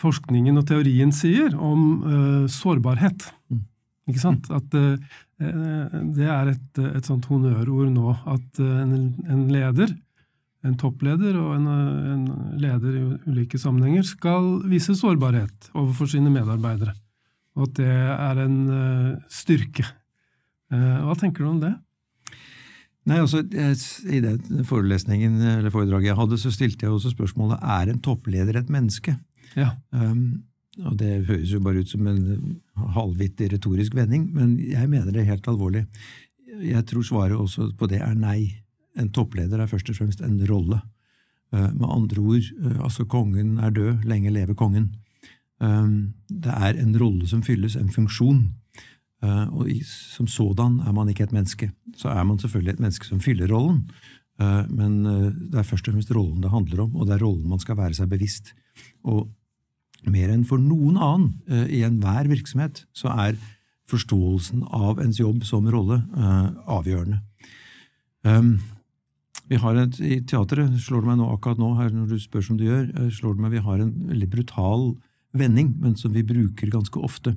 forskningen 0.00 0.60
og 0.60 0.68
teorien 0.68 1.12
sier 1.12 1.56
om 1.56 1.82
uh, 2.04 2.44
sårbarhet. 2.50 3.26
Mm. 3.52 3.64
Ikke 4.10 4.22
sant? 4.22 4.48
At 4.52 4.76
uh, 4.76 4.96
det 5.40 6.28
er 6.28 6.52
et, 6.54 6.80
et 6.90 7.08
sånt 7.08 7.28
honnørord 7.30 7.90
nå 7.92 8.14
at 8.14 8.62
uh, 8.62 8.80
en, 8.84 8.94
en, 9.26 9.44
leder, 9.52 9.92
en 10.66 10.76
toppleder 10.80 11.38
og 11.40 11.54
en, 11.56 11.68
en, 12.14 12.24
leder 12.60 12.96
i 12.98 13.04
ulike 13.30 13.58
sammenhenger, 13.60 14.04
skal 14.04 14.58
vise 14.68 14.96
sårbarhet 14.98 15.70
overfor 15.72 16.10
sine 16.12 16.32
medarbeidere. 16.32 16.92
Og 17.56 17.68
at 17.68 17.78
det 17.80 17.88
er 17.90 18.42
en 18.44 18.58
styrke. 19.32 19.86
Hva 20.70 21.16
tenker 21.18 21.42
du 21.42 21.48
om 21.50 21.62
det? 21.62 21.72
Nei, 23.08 23.18
altså, 23.18 23.40
I 23.42 24.20
den 24.22 24.66
forelesningen 24.68 25.40
eller 25.56 25.72
foredraget 25.72 26.12
jeg 26.12 26.18
hadde, 26.20 26.38
så 26.38 26.52
stilte 26.54 26.86
jeg 26.86 26.94
også 26.94 27.14
spørsmålet 27.14 27.58
er 27.78 27.90
en 27.90 28.00
toppleder 28.04 28.60
et 28.60 28.70
menneske. 28.72 29.16
Ja. 29.56 29.72
Um, 29.90 30.44
og 30.84 30.96
Det 31.00 31.26
høres 31.26 31.50
jo 31.50 31.60
bare 31.64 31.82
ut 31.82 31.90
som 31.90 32.06
en 32.06 32.58
halvvittig 32.94 33.50
retorisk 33.54 33.96
vending, 33.96 34.28
men 34.34 34.58
jeg 34.62 34.88
mener 34.88 35.10
det 35.12 35.26
helt 35.26 35.48
alvorlig. 35.48 35.86
Jeg 36.60 36.84
tror 36.86 37.02
svaret 37.06 37.38
også 37.38 37.70
på 37.78 37.88
det 37.90 38.02
er 38.04 38.14
nei. 38.14 38.59
En 38.98 39.10
toppleder 39.14 39.60
er 39.60 39.70
først 39.70 39.90
og 39.90 40.00
fremst 40.00 40.24
en 40.24 40.40
rolle. 40.50 40.80
Uh, 41.52 41.68
med 41.74 41.88
andre 41.90 42.22
ord, 42.22 42.50
uh, 42.62 42.84
altså 42.84 43.04
kongen 43.04 43.58
er 43.58 43.70
død, 43.70 44.04
lenge 44.04 44.30
leve 44.30 44.54
kongen. 44.54 44.94
Um, 45.60 46.14
det 46.28 46.52
er 46.54 46.78
en 46.80 46.96
rolle 46.98 47.28
som 47.28 47.42
fylles, 47.42 47.76
en 47.76 47.90
funksjon. 47.92 48.48
Eh, 49.20 49.48
og 49.52 49.68
som 49.84 50.28
sådan 50.28 50.80
er 50.86 50.94
man 50.96 51.10
ikke 51.12 51.26
et 51.28 51.34
menneske. 51.36 51.70
Så 51.96 52.08
er 52.08 52.24
man 52.24 52.38
selvfølgelig 52.40 52.72
et 52.72 52.80
menneske 52.80 53.06
som 53.06 53.20
fyller 53.20 53.52
rollen, 53.52 53.90
eh, 54.40 54.64
men 54.70 55.04
eh, 55.06 55.28
det 55.52 55.60
er 55.60 55.68
først 55.68 55.88
og 55.88 55.94
fremst 55.94 56.14
rollen 56.16 56.40
det 56.40 56.52
handler 56.52 56.86
om, 56.86 56.96
og 56.96 57.06
det 57.06 57.16
er 57.16 57.24
rollen 57.24 57.48
man 57.48 57.60
skal 57.60 57.76
være 57.76 57.98
seg 57.98 58.08
bevisst. 58.08 58.54
Og 59.04 59.28
mer 60.08 60.32
enn 60.32 60.46
for 60.48 60.56
noen 60.56 60.96
annen 60.96 61.66
i 61.68 61.82
enhver 61.84 62.24
virksomhet 62.30 62.86
så 62.96 63.12
er 63.26 63.36
forståelsen 63.90 64.62
av 64.72 65.02
ens 65.02 65.18
jobb 65.20 65.42
som 65.44 65.66
rolle 65.68 65.98
avgjørende. 66.64 67.18
Vi 69.50 69.58
har 69.58 69.78
et, 69.80 69.98
I 69.98 70.20
teatret 70.30 70.76
slår 70.78 71.02
det 71.02 71.10
meg 71.10 71.20
nå 71.20 71.28
akkurat 71.34 71.58
nå, 71.58 71.72
her 71.80 71.90
når 71.94 72.12
du 72.12 72.18
spør 72.22 72.44
som 72.46 72.58
du 72.58 72.68
gjør, 72.68 72.86
eh, 72.94 73.12
slår 73.14 73.36
det 73.36 73.44
meg 73.44 73.56
vi 73.56 73.64
har 73.66 73.82
en 73.82 73.94
veldig 74.12 74.28
brutal 74.30 74.92
vending, 75.36 75.74
men 75.82 75.96
som 75.98 76.14
vi 76.14 76.26
bruker 76.26 76.70
ganske 76.70 77.02
ofte. 77.02 77.36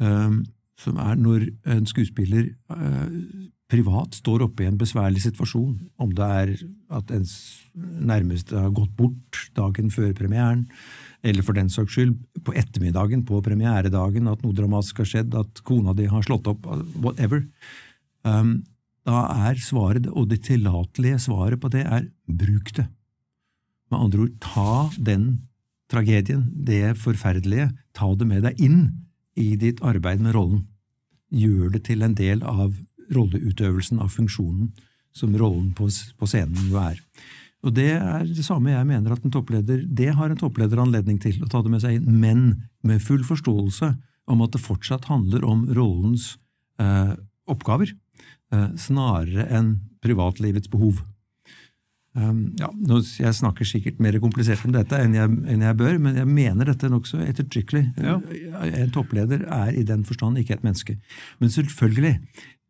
Um, 0.00 0.42
som 0.80 0.96
er 0.98 1.14
når 1.20 1.46
en 1.70 1.84
skuespiller 1.86 2.48
uh, 2.72 3.12
privat 3.70 4.16
står 4.18 4.42
oppe 4.48 4.64
i 4.64 4.68
en 4.68 4.78
besværlig 4.80 5.22
situasjon, 5.22 5.76
om 6.02 6.10
det 6.16 6.26
er 6.40 6.52
at 6.98 7.12
ens 7.14 7.34
nærmeste 7.74 8.58
har 8.58 8.74
gått 8.74 8.92
bort 8.98 9.44
dagen 9.56 9.92
før 9.94 10.12
premieren, 10.16 10.66
eller 11.24 11.46
for 11.46 11.56
den 11.56 11.70
saks 11.72 11.94
skyld 11.94 12.16
på 12.44 12.56
ettermiddagen 12.58 13.24
på 13.28 13.40
premieredagen 13.44 14.28
at 14.28 14.44
noe 14.44 14.56
dramatisk 14.56 15.00
har 15.04 15.10
skjedd, 15.12 15.38
at 15.38 15.64
kona 15.64 15.94
di 15.96 16.08
har 16.10 16.26
slått 16.26 16.50
opp, 16.50 16.68
whatever. 17.00 17.46
Um, 18.24 18.62
da 19.04 19.24
er 19.50 19.60
svaret, 19.60 20.06
og 20.08 20.30
det 20.30 20.44
tillatelige 20.46 21.20
svaret 21.26 21.60
på 21.60 21.70
det, 21.72 21.84
er 21.84 22.06
bruk 22.24 22.72
det. 22.76 22.86
Med 23.92 24.00
andre 24.00 24.24
ord, 24.24 24.36
ta 24.40 24.88
den 24.96 25.26
tragedien, 25.92 26.46
det 26.66 26.96
forferdelige, 27.02 27.70
ta 27.94 28.08
det 28.16 28.28
med 28.28 28.46
deg 28.46 28.60
inn 28.64 28.80
i 29.36 29.54
ditt 29.60 29.82
arbeid 29.84 30.22
med 30.24 30.34
rollen. 30.36 30.64
Gjør 31.34 31.74
det 31.74 31.84
til 31.88 32.04
en 32.06 32.16
del 32.16 32.42
av 32.46 32.72
rolleutøvelsen, 33.12 34.00
av 34.00 34.14
funksjonen, 34.14 34.72
som 35.14 35.34
rollen 35.38 35.72
på, 35.76 35.90
scenen 36.26 36.70
jo 36.70 36.80
er. 36.80 36.98
Og 37.64 37.72
Det 37.76 37.92
er 37.96 38.24
det 38.28 38.44
samme 38.44 38.72
jeg 38.72 38.86
mener 38.88 39.14
at 39.14 39.24
en 39.24 39.32
toppleder 39.32 39.84
det 39.88 40.10
har 40.16 40.30
en 40.30 40.40
toppleder 40.40 40.80
anledning 40.80 41.20
til, 41.20 41.38
å 41.44 41.48
ta 41.48 41.62
det 41.64 41.72
med 41.72 41.84
seg 41.84 41.96
inn, 41.96 42.18
men 42.20 42.40
med 42.84 43.04
full 43.04 43.24
forståelse 43.24 43.94
om 44.28 44.42
at 44.44 44.52
det 44.52 44.64
fortsatt 44.64 45.08
handler 45.08 45.44
om 45.48 45.64
rollens 45.76 46.34
eh, 46.80 47.14
oppgaver. 47.48 47.92
Eh, 48.54 48.70
snarere 48.76 49.48
enn 49.54 49.74
privatlivets 50.04 50.70
behov. 50.70 51.02
Um, 52.14 52.52
ja, 52.60 52.68
jeg 53.18 53.34
snakker 53.34 53.66
sikkert 53.66 53.98
mer 54.04 54.14
komplisert 54.22 54.62
om 54.68 54.74
dette 54.74 54.98
enn 55.02 55.16
jeg, 55.16 55.30
enn 55.50 55.64
jeg 55.64 55.76
bør, 55.80 55.96
men 55.98 56.18
jeg 56.20 56.28
mener 56.30 56.68
dette 56.68 56.90
nokså 56.92 57.18
ettertrykkelig. 57.24 57.88
Ja. 57.98 58.20
En 58.68 58.92
toppleder 58.94 59.42
er 59.50 59.74
i 59.74 59.82
den 59.88 60.04
forstand 60.06 60.38
ikke 60.38 60.54
et 60.54 60.66
menneske. 60.66 60.94
Men 61.40 61.50
selvfølgelig, 61.50 62.12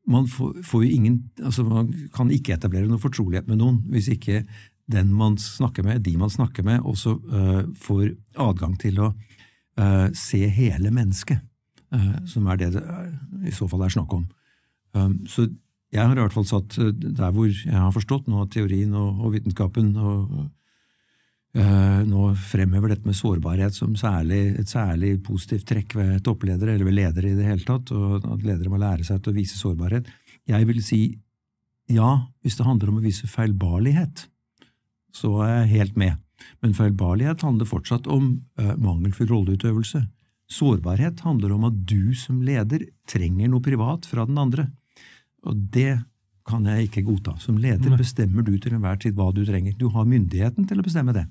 man 0.08 0.30
får, 0.30 0.54
får 0.64 0.86
ingen, 0.86 1.18
altså 1.42 1.66
man 1.66 1.90
kan 2.14 2.32
ikke 2.32 2.54
etablere 2.56 2.88
noe 2.88 3.02
fortrolighet 3.02 3.50
med 3.50 3.60
noen 3.60 3.82
hvis 3.92 4.08
ikke 4.14 4.44
den 4.92 5.12
man 5.16 5.36
snakker 5.40 5.84
med, 5.84 6.00
de 6.06 6.14
man 6.20 6.32
snakker 6.32 6.64
med, 6.64 6.80
også 6.84 7.16
uh, 7.32 7.60
får 7.80 8.14
adgang 8.40 8.78
til 8.80 9.00
å 9.00 9.10
uh, 9.12 10.08
se 10.16 10.40
hele 10.56 10.92
mennesket, 10.92 11.44
uh, 11.92 12.16
som 12.28 12.48
er 12.52 12.60
det 12.60 12.72
det 12.78 12.84
i 13.48 13.52
så 13.52 13.68
fall 13.68 13.84
er 13.84 13.92
snakk 13.92 14.12
om. 14.16 14.24
Um, 14.96 15.18
så 15.28 15.48
jeg 15.94 16.02
har 16.02 16.18
i 16.18 16.22
hvert 16.24 16.34
fall 16.34 16.48
satt 16.48 16.76
eh, 16.82 16.92
der 16.92 17.32
hvor 17.34 17.48
jeg 17.48 17.78
har 17.78 17.94
forstått 17.94 18.28
nå 18.30 18.44
teorien 18.52 18.94
og, 18.98 19.24
og 19.24 19.34
vitenskapen 19.36 19.92
og, 19.96 20.36
øh, 21.58 22.00
nå 22.10 22.28
fremhever 22.50 22.94
dette 22.94 23.08
med 23.08 23.18
sårbarhet 23.18 23.76
som 23.76 23.94
særlig, 23.98 24.42
et 24.60 24.70
særlig 24.70 25.16
positivt 25.26 25.68
trekk 25.70 25.94
ved 25.98 26.24
toppledere, 26.26 26.74
eller 26.74 26.90
ved 26.90 26.98
ledere 26.98 27.30
i 27.30 27.38
det 27.38 27.46
hele 27.46 27.66
tatt, 27.66 27.94
og 27.94 28.26
at 28.26 28.46
ledere 28.46 28.72
må 28.72 28.80
lære 28.82 29.06
seg 29.06 29.22
til 29.22 29.34
å 29.34 29.38
vise 29.38 29.60
sårbarhet. 29.60 30.10
Jeg 30.50 30.68
vil 30.68 30.82
si 30.84 31.02
ja, 31.92 32.10
hvis 32.42 32.56
det 32.56 32.66
handler 32.66 32.90
om 32.90 33.00
å 33.00 33.04
vise 33.04 33.28
feilbarlighet, 33.28 34.26
så 35.14 35.36
er 35.44 35.56
jeg 35.60 35.72
helt 35.74 35.98
med. 36.00 36.20
Men 36.64 36.74
feilbarlighet 36.76 37.44
handler 37.44 37.68
fortsatt 37.68 38.08
om 38.10 38.38
øh, 38.58 38.74
mangelfull 38.80 39.30
rolleutøvelse. 39.30 40.02
Sårbarhet 40.50 41.22
handler 41.24 41.54
om 41.54 41.68
at 41.68 41.76
du 41.88 42.12
som 42.18 42.42
leder 42.44 42.86
trenger 43.08 43.48
noe 43.52 43.64
privat 43.64 44.08
fra 44.08 44.26
den 44.28 44.40
andre. 44.40 44.66
Og 45.48 45.56
det 45.74 45.98
kan 46.48 46.66
jeg 46.68 46.88
ikke 46.88 47.04
godta. 47.06 47.36
Som 47.40 47.58
leder 47.60 47.96
bestemmer 47.98 48.44
du 48.44 48.52
til 48.58 48.76
enhver 48.76 48.98
tid 49.00 49.16
hva 49.16 49.30
du 49.34 49.42
trenger. 49.46 49.76
Du 49.78 49.88
har 49.94 50.08
myndigheten 50.08 50.68
til 50.68 50.80
å 50.80 50.84
bestemme 50.84 51.14
det. 51.16 51.24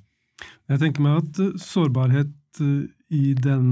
Jeg 0.72 0.82
tenker 0.82 1.06
meg 1.06 1.22
at 1.22 1.42
eh, 1.44 1.56
sårbarhet 1.62 2.62
eh, 2.64 2.86
i 3.14 3.34
den 3.38 3.68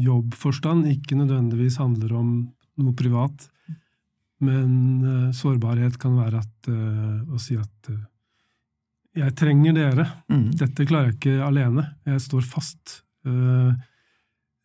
jobbforstand 0.00 0.88
ikke 0.88 1.18
nødvendigvis 1.18 1.76
handler 1.80 2.14
om 2.16 2.28
noe 2.78 2.94
privat, 2.96 3.48
men 4.38 5.02
uh, 5.02 5.32
sårbarhet 5.34 5.96
kan 5.98 6.14
være 6.14 6.38
at, 6.38 6.68
å 6.70 7.40
si 7.42 7.56
at 7.58 7.88
jeg 9.18 9.34
trenger 9.34 9.74
dere. 9.74 10.04
Mm. 10.30 10.44
Dette 10.60 10.86
klarer 10.86 11.10
jeg 11.10 11.16
ikke 11.16 11.40
alene. 11.42 11.82
Jeg 12.06 12.22
står 12.22 12.46
fast. 12.46 13.00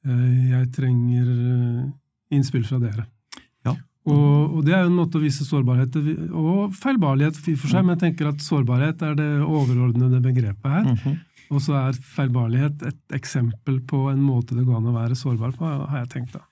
jeg 0.05 0.69
trenger 0.77 1.33
innspill 2.37 2.69
fra 2.69 2.77
dere. 2.85 3.07
Og, 4.03 4.57
og, 4.57 4.63
Det 4.65 4.73
er 4.75 4.81
jo 4.83 4.91
en 4.91 4.97
måte 4.97 5.19
å 5.19 5.23
vise 5.23 5.45
sårbarhet 5.47 5.95
og 6.35 6.73
feilbarlighet 6.75 7.37
i 7.47 7.55
for 7.55 7.71
seg, 7.71 7.85
men 7.85 7.95
jeg 7.95 8.01
tenker 8.09 8.33
at 8.33 8.43
sårbarhet 8.43 9.03
er 9.07 9.15
det 9.15 9.29
overordnede 9.45 10.19
begrepet 10.23 10.71
her. 10.71 10.83
Mm 10.83 10.97
-hmm. 11.03 11.21
Og 11.53 11.61
så 11.61 11.75
er 11.77 11.93
feilbarlighet 12.15 12.83
et 12.87 13.15
eksempel 13.15 13.79
på 13.87 14.09
en 14.11 14.21
måte 14.21 14.55
det 14.55 14.65
går 14.65 14.79
an 14.79 14.89
å 14.91 14.95
være 14.95 15.15
sårbar 15.15 15.55
på, 15.57 15.69
har 15.89 16.03
jeg 16.03 16.09
tenkt 16.09 16.33
da. 16.33 16.43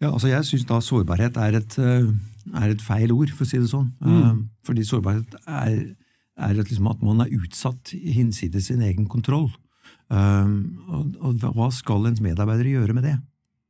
Ja, 0.00 0.12
altså 0.12 0.28
Jeg 0.28 0.44
syns 0.46 0.64
da 0.64 0.78
sårbarhet 0.80 1.36
er 1.36 1.56
et, 1.58 1.78
eh, 1.78 2.06
er 2.54 2.68
et, 2.70 2.82
feil 2.82 3.12
ord, 3.12 3.30
for 3.30 3.44
å 3.44 3.48
si 3.48 3.58
det 3.58 3.70
sånn. 3.70 3.92
Mm. 4.00 4.22
Uh, 4.22 4.36
fordi 4.64 4.84
sårbarhet 4.86 5.34
er, 5.46 5.96
er 6.38 6.54
liksom 6.54 6.86
at 6.86 7.02
man 7.02 7.20
er 7.20 7.34
utsatt 7.34 7.90
hinsides 7.90 8.70
sin 8.70 8.80
egen 8.80 9.06
kontroll. 9.06 9.50
Uh, 10.08 10.46
og, 10.88 11.16
og 11.20 11.42
hva 11.42 11.72
skal 11.74 12.06
ens 12.06 12.20
medarbeidere 12.20 12.78
gjøre 12.78 12.94
med 12.94 13.04
det? 13.04 13.18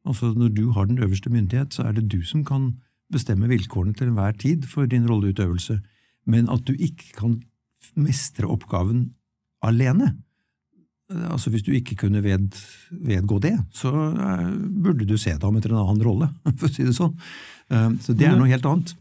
Altså 0.05 0.35
Når 0.37 0.53
du 0.55 0.71
har 0.73 0.87
den 0.87 0.99
øverste 0.99 1.31
myndighet, 1.31 1.75
så 1.75 1.89
er 1.89 1.93
det 1.93 2.11
du 2.13 2.23
som 2.23 2.45
kan 2.45 2.75
bestemme 3.13 3.49
vilkårene 3.51 3.97
til 3.97 4.11
enhver 4.11 4.37
tid 4.39 4.67
for 4.69 4.89
din 4.91 5.07
rolleutøvelse, 5.09 5.79
men 6.29 6.49
at 6.53 6.65
du 6.69 6.75
ikke 6.75 7.13
kan 7.17 7.39
mestre 7.97 8.49
oppgaven 8.49 9.11
alene. 9.65 10.13
Altså 11.09 11.51
Hvis 11.51 11.65
du 11.65 11.73
ikke 11.73 11.97
kunne 11.97 12.21
ved, 12.23 12.53
vedgå 12.93 13.39
det, 13.41 13.55
så 13.73 13.89
uh, 13.89 14.49
burde 14.85 15.07
du 15.09 15.17
se 15.17 15.33
deg 15.33 15.45
om 15.49 15.57
etter 15.57 15.73
en 15.73 15.81
annen 15.81 16.05
rolle, 16.05 16.29
for 16.59 16.69
å 16.69 16.73
si 16.73 16.85
det 16.85 16.97
sånn. 16.97 17.15
Uh, 17.73 17.95
så 18.05 18.13
det 18.13 18.29
er 18.29 18.37
noe 18.37 18.51
helt 18.51 18.69
annet. 18.69 18.93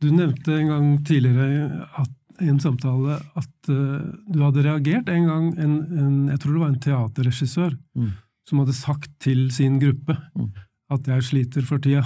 Du 0.00 0.10
nevnte 0.12 0.52
en 0.56 0.68
gang 0.68 0.90
tidligere 1.08 1.86
at, 2.00 2.12
i 2.40 2.48
en 2.48 2.60
samtale 2.60 3.18
at 3.36 3.72
uh, 3.72 4.04
du 4.28 4.40
hadde 4.44 4.66
reagert 4.68 5.08
en 5.12 5.28
gang 5.28 5.48
en, 5.60 5.74
en, 5.92 6.14
Jeg 6.32 6.40
tror 6.40 6.54
det 6.54 6.62
var 6.62 6.70
en 6.72 6.84
teaterregissør 6.86 7.74
mm. 7.96 8.12
som 8.48 8.62
hadde 8.62 8.76
sagt 8.76 9.10
til 9.20 9.46
sin 9.52 9.80
gruppe 9.80 10.16
mm. 10.36 10.48
at 10.96 11.08
jeg 11.14 11.28
sliter 11.30 11.64
for 11.68 11.80
tida. 11.80 12.04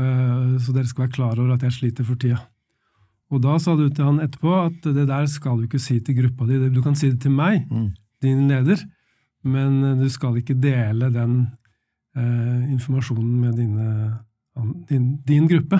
Eh, 0.00 0.56
så 0.62 0.72
dere 0.76 0.88
skal 0.88 1.06
være 1.06 1.16
klar 1.18 1.38
over 1.38 1.54
at 1.56 1.66
jeg 1.66 1.76
sliter 1.76 2.06
for 2.06 2.20
tida. 2.20 2.40
Og 3.30 3.42
da 3.44 3.56
sa 3.62 3.76
du 3.78 3.86
til 3.88 4.08
han 4.08 4.22
etterpå 4.22 4.54
at 4.64 4.88
det 4.90 5.06
der 5.10 5.28
skal 5.30 5.60
du 5.60 5.68
ikke 5.68 5.82
si 5.82 6.00
til 6.02 6.18
gruppa 6.18 6.48
di. 6.48 6.58
Du 6.74 6.82
kan 6.82 6.98
si 6.98 7.12
det 7.12 7.20
til 7.22 7.34
meg, 7.34 7.62
mm. 7.70 7.86
din 8.24 8.48
leder, 8.50 8.82
men 9.46 9.78
eh, 9.84 9.96
du 10.00 10.10
skal 10.10 10.40
ikke 10.40 10.58
dele 10.58 11.12
den 11.14 11.38
eh, 12.18 12.72
informasjonen 12.74 13.38
med 13.44 13.56
dine, 13.60 13.88
din, 14.90 15.08
din, 15.28 15.48
gruppe. 15.50 15.78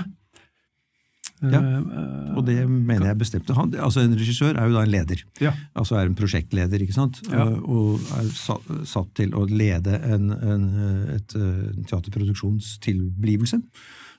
Ja, 1.40 1.58
eh, 1.58 2.36
og 2.36 2.44
det 2.46 2.58
mener 2.68 3.06
jeg 3.08 3.16
bestemte 3.16 3.54
Han, 3.56 3.70
altså 3.80 4.02
En 4.04 4.12
regissør 4.12 4.58
er 4.60 4.68
jo 4.68 4.74
da 4.76 4.82
en 4.84 4.92
leder. 4.92 5.22
Ja. 5.40 5.54
Altså 5.74 5.96
er 5.96 6.06
en 6.06 6.18
prosjektleder, 6.18 6.84
ikke 6.84 6.94
sant? 6.94 7.22
Ja. 7.32 7.48
Og 7.64 7.98
er 8.20 8.28
satt 8.86 9.14
til 9.18 9.34
å 9.34 9.46
lede 9.48 9.98
en, 10.04 10.30
en, 10.30 10.68
et, 11.16 11.34
en 11.34 11.88
teaterproduksjons 11.88 12.76
tilblivelse. 12.84 13.58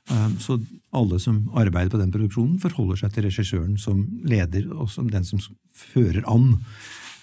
Um, 0.09 0.33
så 0.41 0.57
alle 0.91 1.19
som 1.21 1.43
arbeider 1.55 1.91
på 1.93 1.99
den 2.01 2.11
produksjonen, 2.11 2.57
forholder 2.59 3.03
seg 3.03 3.13
til 3.13 3.27
regissøren 3.27 3.77
som 3.79 4.01
leder 4.27 4.65
og 4.73 4.89
som 4.91 5.11
den 5.11 5.27
som 5.27 5.39
fører 5.77 6.25
an. 6.29 6.55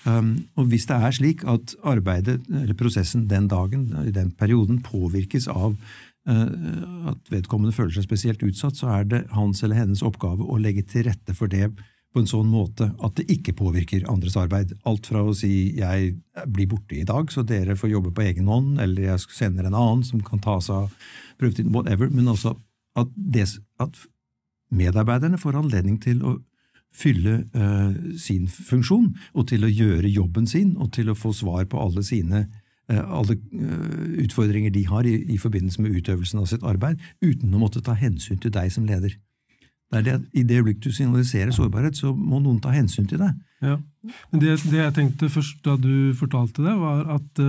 Um, 0.06 0.30
og 0.56 0.70
hvis 0.70 0.86
det 0.88 0.96
er 0.96 1.16
slik 1.16 1.44
at 1.48 1.74
arbeidet, 1.82 2.40
eller 2.46 2.78
prosessen 2.78 3.26
den 3.28 3.48
dagen, 3.50 3.90
i 4.06 4.14
den 4.14 4.30
perioden, 4.30 4.80
påvirkes 4.84 5.50
av 5.52 5.74
uh, 5.74 7.10
at 7.10 7.34
vedkommende 7.34 7.74
føler 7.76 7.98
seg 7.98 8.06
spesielt 8.06 8.46
utsatt, 8.46 8.78
så 8.78 8.92
er 9.00 9.10
det 9.10 9.24
hans 9.34 9.64
eller 9.66 9.82
hennes 9.82 10.04
oppgave 10.06 10.46
å 10.46 10.60
legge 10.62 10.86
til 10.86 11.08
rette 11.10 11.36
for 11.36 11.50
det 11.50 11.72
på 12.14 12.22
en 12.22 12.30
sånn 12.30 12.48
måte 12.48 12.88
at 13.04 13.18
det 13.18 13.26
ikke 13.34 13.52
påvirker 13.58 14.06
andres 14.08 14.38
arbeid. 14.40 14.72
Alt 14.88 15.10
fra 15.10 15.20
å 15.20 15.34
si 15.36 15.74
'jeg 15.76 16.16
blir 16.46 16.66
borte 16.66 16.96
i 16.96 17.04
dag, 17.04 17.28
så 17.30 17.44
dere 17.44 17.76
får 17.76 17.90
jobbe 17.90 18.14
på 18.14 18.22
egen 18.22 18.46
hånd', 18.46 18.80
eller 18.80 19.02
'jeg 19.02 19.28
sender 19.28 19.66
en 19.66 19.74
annen 19.74 20.04
som 20.04 20.20
kan 20.20 20.38
ta 20.38 20.58
seg 20.58 20.74
av 20.74 20.92
prøvetiden', 21.38 21.72
whatever, 21.72 22.08
men 22.08 22.24
også 22.24 22.56
at, 22.96 23.10
det, 23.16 23.46
at 23.80 23.98
medarbeiderne 24.70 25.38
får 25.38 25.58
anledning 25.58 25.98
til 26.02 26.22
å 26.24 26.38
fylle 26.94 27.42
uh, 27.54 27.92
sin 28.18 28.48
funksjon, 28.48 29.12
og 29.34 29.48
til 29.50 29.64
å 29.64 29.70
gjøre 29.70 30.08
jobben 30.08 30.48
sin, 30.48 30.74
og 30.80 30.92
til 30.96 31.10
å 31.12 31.16
få 31.18 31.34
svar 31.36 31.68
på 31.70 31.80
alle 31.80 32.02
sine 32.06 32.46
uh, 32.90 33.04
alle 33.20 33.36
uh, 33.36 34.22
utfordringer 34.24 34.72
de 34.74 34.86
har 34.88 35.06
i, 35.06 35.14
i, 35.28 35.38
forbindelse 35.38 35.82
med 35.84 35.96
utøvelsen 35.98 36.40
av 36.42 36.48
sitt 36.50 36.64
arbeid, 36.66 37.00
uten 37.22 37.54
å 37.54 37.62
måtte 37.62 37.84
ta 37.84 37.96
hensyn 37.98 38.40
til 38.42 38.54
deg 38.54 38.72
som 38.74 38.88
leder. 38.88 39.18
Det 39.92 40.04
det, 40.04 40.16
I 40.36 40.42
det 40.44 40.58
øyeblikk 40.60 40.82
du 40.84 40.90
signaliserer 40.92 41.52
sårbarhet, 41.54 41.96
så 41.96 42.12
må 42.12 42.42
noen 42.44 42.58
ta 42.60 42.72
hensyn 42.74 43.06
til 43.08 43.22
deg. 43.22 43.36
Ja, 43.64 43.78
men 44.32 44.42
Det, 44.42 44.58
det 44.68 44.82
jeg 44.82 44.96
tenkte 44.96 45.30
først 45.32 45.62
da 45.64 45.78
du 45.80 46.12
fortalte 46.16 46.64
det, 46.64 46.74
var 46.76 47.08
at 47.16 47.40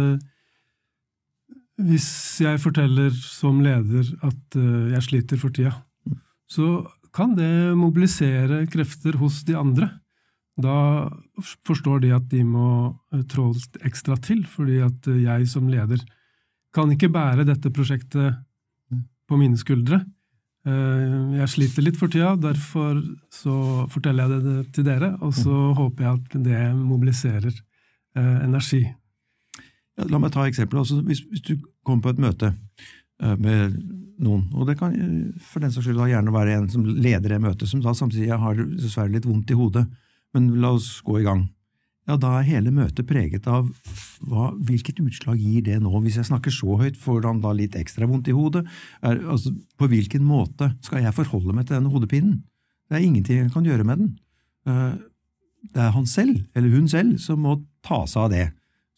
hvis 1.79 2.09
jeg 2.43 2.59
forteller 2.59 3.13
som 3.15 3.61
leder 3.63 4.07
at 4.25 4.59
uh, 4.59 4.89
jeg 4.91 5.05
sliter 5.05 5.39
for 5.39 5.55
tida, 5.55 5.73
så 6.49 6.81
kan 7.15 7.33
det 7.37 7.77
mobilisere 7.77 8.65
krefter 8.71 9.17
hos 9.21 9.43
de 9.47 9.57
andre. 9.57 9.89
da 10.59 11.07
forstår 11.63 12.01
de 12.03 12.09
at 12.11 12.25
de 12.27 12.41
må 12.43 12.91
eh, 13.13 13.21
trå 13.31 13.53
ekstra 13.87 14.17
til, 14.19 14.41
fordi 14.43 14.81
at 14.83 15.07
eh, 15.07 15.21
jeg 15.23 15.47
som 15.47 15.69
leder 15.71 16.01
kan 16.75 16.91
ikke 16.91 17.07
bære 17.07 17.45
dette 17.47 17.71
prosjektet 17.71 18.41
på 19.29 19.39
mine 19.39 19.55
skuldre. 19.55 20.01
Eh, 20.67 21.37
jeg 21.39 21.51
sliter 21.53 21.85
litt 21.85 21.95
for 21.95 22.11
tida, 22.11 22.33
derfor 22.35 22.99
så 23.31 23.87
forteller 23.93 24.27
jeg 24.27 24.43
det 24.49 24.57
til 24.75 24.89
dere, 24.89 25.13
og 25.23 25.31
så 25.37 25.71
håper 25.79 26.05
jeg 26.05 26.19
at 26.19 26.37
det 26.49 26.61
mobiliserer 26.75 27.55
energi. 28.19 28.83
La 30.07 30.19
meg 30.21 30.31
ta 30.31 30.45
eksempel. 30.47 30.79
Altså, 30.79 31.01
hvis, 31.03 31.23
hvis, 31.27 31.43
du 31.43 31.55
kommer 31.83 32.07
på 32.07 32.13
et 32.13 32.21
møte 32.23 32.53
med 33.19 33.73
noen, 34.23 34.45
og 34.55 34.67
det 34.69 34.77
kan 34.79 34.93
for 35.43 35.59
den 35.63 35.73
saks 35.75 35.89
skyld 35.89 35.99
gjerne 36.07 36.31
være 36.31 36.53
en 36.55 36.69
som 36.71 36.85
leder 36.87 37.33
det 37.33 37.41
møtet, 37.43 37.67
som 37.67 37.81
da 37.83 37.91
samtidig 37.95 38.31
har 38.31 38.55
dessverre 38.55 39.11
litt 39.11 39.27
vondt 39.27 39.51
i 39.51 39.57
hodet, 39.59 39.83
men 40.35 40.53
la 40.63 40.71
oss 40.77 40.99
gå 41.03 41.19
i 41.19 41.25
gang. 41.25 41.49
Ja, 42.09 42.15
da 42.17 42.31
er 42.39 42.47
hele 42.47 42.71
møtet 42.73 43.05
preget 43.05 43.45
av 43.49 43.67
hva, 44.25 44.47
hvilket 44.65 44.97
utslag 45.03 45.37
gir 45.37 45.61
det 45.67 45.75
nå? 45.83 45.91
Hvis 46.01 46.17
jeg 46.17 46.25
snakker 46.25 46.53
så 46.53 46.79
høyt, 46.79 46.97
får 46.97 47.27
han 47.27 47.41
da 47.43 47.51
litt 47.53 47.75
ekstra 47.77 48.07
vondt 48.09 48.31
i 48.31 48.33
hodet? 48.33 48.63
Er, 49.05 49.19
altså, 49.29 49.53
på 49.77 49.89
hvilken 49.91 50.25
måte 50.25 50.71
skal 50.85 51.03
jeg 51.03 51.13
forholde 51.13 51.53
meg 51.53 51.67
til 51.67 51.77
denne 51.77 51.91
hodepinen? 51.93 52.39
Det 52.89 52.97
er 52.97 53.05
ingenting 53.05 53.43
jeg 53.43 53.53
kan 53.53 53.67
gjøre 53.67 53.85
med 53.85 54.01
den. 54.01 54.09
Uh, 54.65 54.95
det 55.69 55.83
er 55.83 55.93
han 55.93 56.07
selv, 56.09 56.39
eller 56.57 56.73
hun 56.73 56.89
selv, 56.89 57.19
som 57.21 57.43
må 57.45 57.59
ta 57.85 58.01
seg 58.09 58.25
av 58.25 58.33
det. 58.33 58.47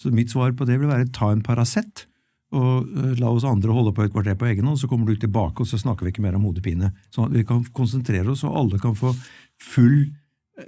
Så 0.01 0.12
mitt 0.13 0.34
svar 0.34 0.55
på 0.58 0.65
det 0.65 0.79
vil 0.81 0.89
være 0.89 1.12
ta 1.13 1.29
en 1.31 1.43
Paracet, 1.46 2.08
og 2.51 2.88
uh, 2.89 3.12
la 3.20 3.29
oss 3.31 3.46
andre 3.48 3.72
holde 3.72 3.93
på 3.96 4.03
et 4.03 4.12
kvarter 4.12 4.36
på 4.39 4.50
egen 4.50 4.65
hånd, 4.67 4.79
så 4.81 4.89
kommer 4.91 5.08
du 5.08 5.20
tilbake, 5.22 5.63
og 5.63 5.70
så 5.70 5.79
snakker 5.79 6.08
vi 6.08 6.15
ikke 6.15 6.25
mer 6.25 6.36
om 6.39 6.48
hodepine. 6.50 6.89
Sånn 7.13 7.29
at 7.29 7.38
vi 7.38 7.46
kan 7.48 7.62
konsentrere 7.75 8.34
oss, 8.34 8.43
og 8.48 8.58
alle 8.60 8.81
kan 8.81 8.98
få 8.98 9.13
full 9.62 10.10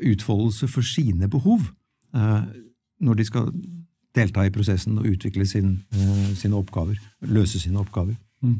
utfoldelse 0.01 0.67
for 0.71 0.85
sine 0.85 1.29
behov 1.29 1.67
eh, 2.15 2.43
når 3.03 3.19
de 3.19 3.25
skal 3.27 3.49
delta 4.15 4.45
i 4.45 4.53
prosessen 4.53 4.99
og 5.01 5.09
utvikle 5.09 5.45
sin, 5.49 5.83
eh, 5.93 6.29
sine 6.37 6.57
oppgaver, 6.57 6.99
løse 7.33 7.59
sine 7.59 7.81
oppgaver. 7.81 8.15
Mm. 8.41 8.59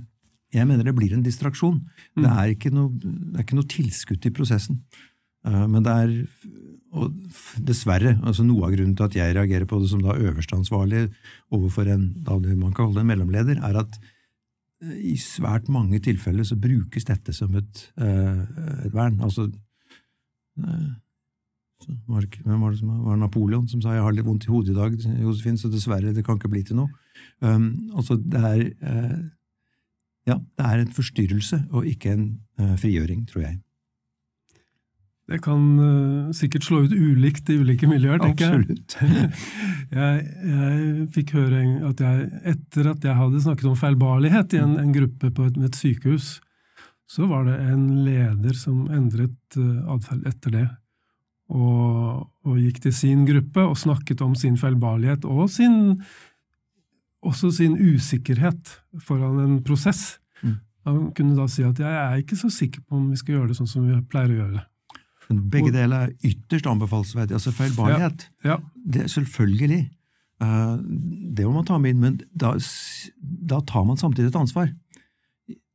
Jeg 0.54 0.68
mener 0.70 0.84
det 0.86 0.96
blir 0.96 1.14
en 1.14 1.26
distraksjon. 1.26 1.80
Mm. 2.18 2.24
Det, 2.24 2.32
er 2.32 2.74
noe, 2.74 2.92
det 3.00 3.40
er 3.40 3.46
ikke 3.46 3.58
noe 3.58 3.70
tilskudd 3.70 4.22
til 4.22 4.34
prosessen. 4.36 4.82
Eh, 5.46 5.66
men 5.68 5.86
det 5.86 5.94
er 5.94 6.16
og 6.94 7.14
dessverre, 7.66 8.16
altså 8.22 8.46
noe 8.46 8.68
av 8.68 8.76
grunnen 8.76 8.96
til 8.98 9.08
at 9.08 9.16
jeg 9.18 9.36
reagerer 9.36 9.66
på 9.70 9.80
det 9.82 9.90
som 9.90 10.02
da 10.04 10.14
øversteansvarlig 10.14 11.08
overfor 11.54 11.90
en 11.90 12.12
da 12.26 12.38
man 12.38 12.74
kan 12.74 12.86
holde 12.86 13.00
det 13.00 13.06
en 13.06 13.12
mellomleder, 13.14 13.62
er 13.66 13.80
at 13.82 13.98
i 15.00 15.16
svært 15.18 15.70
mange 15.72 16.00
tilfeller 16.04 16.46
så 16.46 16.58
brukes 16.60 17.08
dette 17.08 17.34
som 17.34 17.56
et, 17.56 17.86
et 17.98 18.94
vern. 18.94 19.22
Altså 19.24 19.48
var, 22.08 22.26
hvem 22.44 22.62
var 22.62 22.72
det 22.72 22.80
som 22.80 22.92
var 23.06 23.18
Napoleon 23.20 23.68
som 23.68 23.82
sa 23.82 23.94
'jeg 23.94 24.04
har 24.04 24.12
litt 24.12 24.26
vondt 24.26 24.46
i 24.46 24.52
hodet 24.52 24.70
i 24.72 24.80
dag', 24.80 25.22
Josefin, 25.22 25.58
så 25.58 25.72
dessverre, 25.72 26.14
det 26.14 26.26
kan 26.26 26.38
ikke 26.38 26.50
bli 26.50 26.64
til 26.64 26.76
noe. 26.76 26.90
Um, 27.42 27.92
altså, 27.96 28.16
det 28.16 28.40
er 28.40 28.62
uh, 28.84 29.30
Ja, 30.26 30.38
det 30.58 30.66
er 30.66 30.80
en 30.80 30.88
forstyrrelse 30.88 31.68
og 31.72 31.86
ikke 31.86 32.14
en 32.14 32.40
uh, 32.60 32.78
frigjøring, 32.78 33.28
tror 33.28 33.42
jeg. 33.42 33.60
Det 35.32 35.40
kan 35.40 35.62
uh, 35.80 36.32
sikkert 36.36 36.66
slå 36.68 36.82
ut 36.84 36.92
ulikt 36.92 37.48
i 37.50 37.56
ulike 37.62 37.88
miljøer, 37.88 38.20
tenker 38.20 38.44
jeg. 38.44 38.60
Absolutt. 38.60 38.96
jeg, 40.00 40.26
jeg 40.52 41.08
fikk 41.16 41.36
høre 41.38 41.64
at 41.90 42.04
jeg, 42.04 42.30
etter 42.54 42.90
at 42.92 43.08
jeg 43.08 43.20
hadde 43.22 43.44
snakket 43.46 43.70
om 43.72 43.80
feilbarlighet 43.80 44.58
i 44.58 44.64
en, 44.64 44.76
en 44.82 44.92
gruppe 44.96 45.32
på 45.32 45.48
et, 45.48 45.60
et, 45.64 45.80
sykehus, 45.80 46.36
så 47.08 47.28
var 47.30 47.48
det 47.48 47.56
en 47.72 48.04
leder 48.04 48.56
som 48.58 48.88
endret 48.92 49.60
atferd 49.92 50.28
etter 50.28 50.58
det 50.58 50.68
og, 51.52 52.28
og, 52.46 52.58
gikk 52.60 52.82
til 52.86 52.96
sin 52.96 53.24
gruppe 53.28 53.64
og 53.68 53.78
snakket 53.80 54.22
om 54.26 54.36
sin 54.38 54.58
feilbarlighet 54.60 55.26
og 55.30 55.50
sin, 55.52 56.02
også 57.24 57.52
sin 57.60 57.78
usikkerhet 57.78 58.78
foran 59.04 59.40
en 59.44 59.58
prosess. 59.66 60.20
Mm. 60.42 60.60
Han 60.88 61.02
kunne 61.16 61.38
da 61.38 61.48
si 61.48 61.64
at 61.64 61.80
'jeg 61.80 61.94
er 61.94 62.16
ikke 62.18 62.40
så 62.40 62.50
sikker 62.50 62.82
på 62.82 62.96
om 62.96 63.10
vi 63.12 63.18
skal 63.18 63.36
gjøre 63.36 63.48
det 63.48 63.58
sånn 63.58 63.68
som 63.68 63.88
vi 63.88 64.02
pleier 64.02 64.32
å 64.32 64.40
gjøre 64.42 64.56
det'. 64.58 64.68
Begge 65.30 65.72
deler 65.74 66.08
er 66.08 66.14
ytterst 66.26 66.68
anbefalesverdig. 66.70 67.38
Altså 67.38 67.54
feilbarlighet, 67.56 68.28
ja, 68.44 68.56
ja. 68.56 68.58
det 68.96 69.06
er 69.06 69.12
selvfølgelig. 69.14 69.82
Uh, 70.44 70.80
det 71.38 71.46
må 71.48 71.54
man 71.56 71.68
ta 71.68 71.78
med 71.80 71.94
inn, 71.94 72.02
men 72.04 72.18
da, 72.36 72.56
da, 73.22 73.62
tar 73.64 73.86
man 73.88 74.00
samtidig 74.00 74.34
et 74.34 74.40
ansvar. 74.40 74.74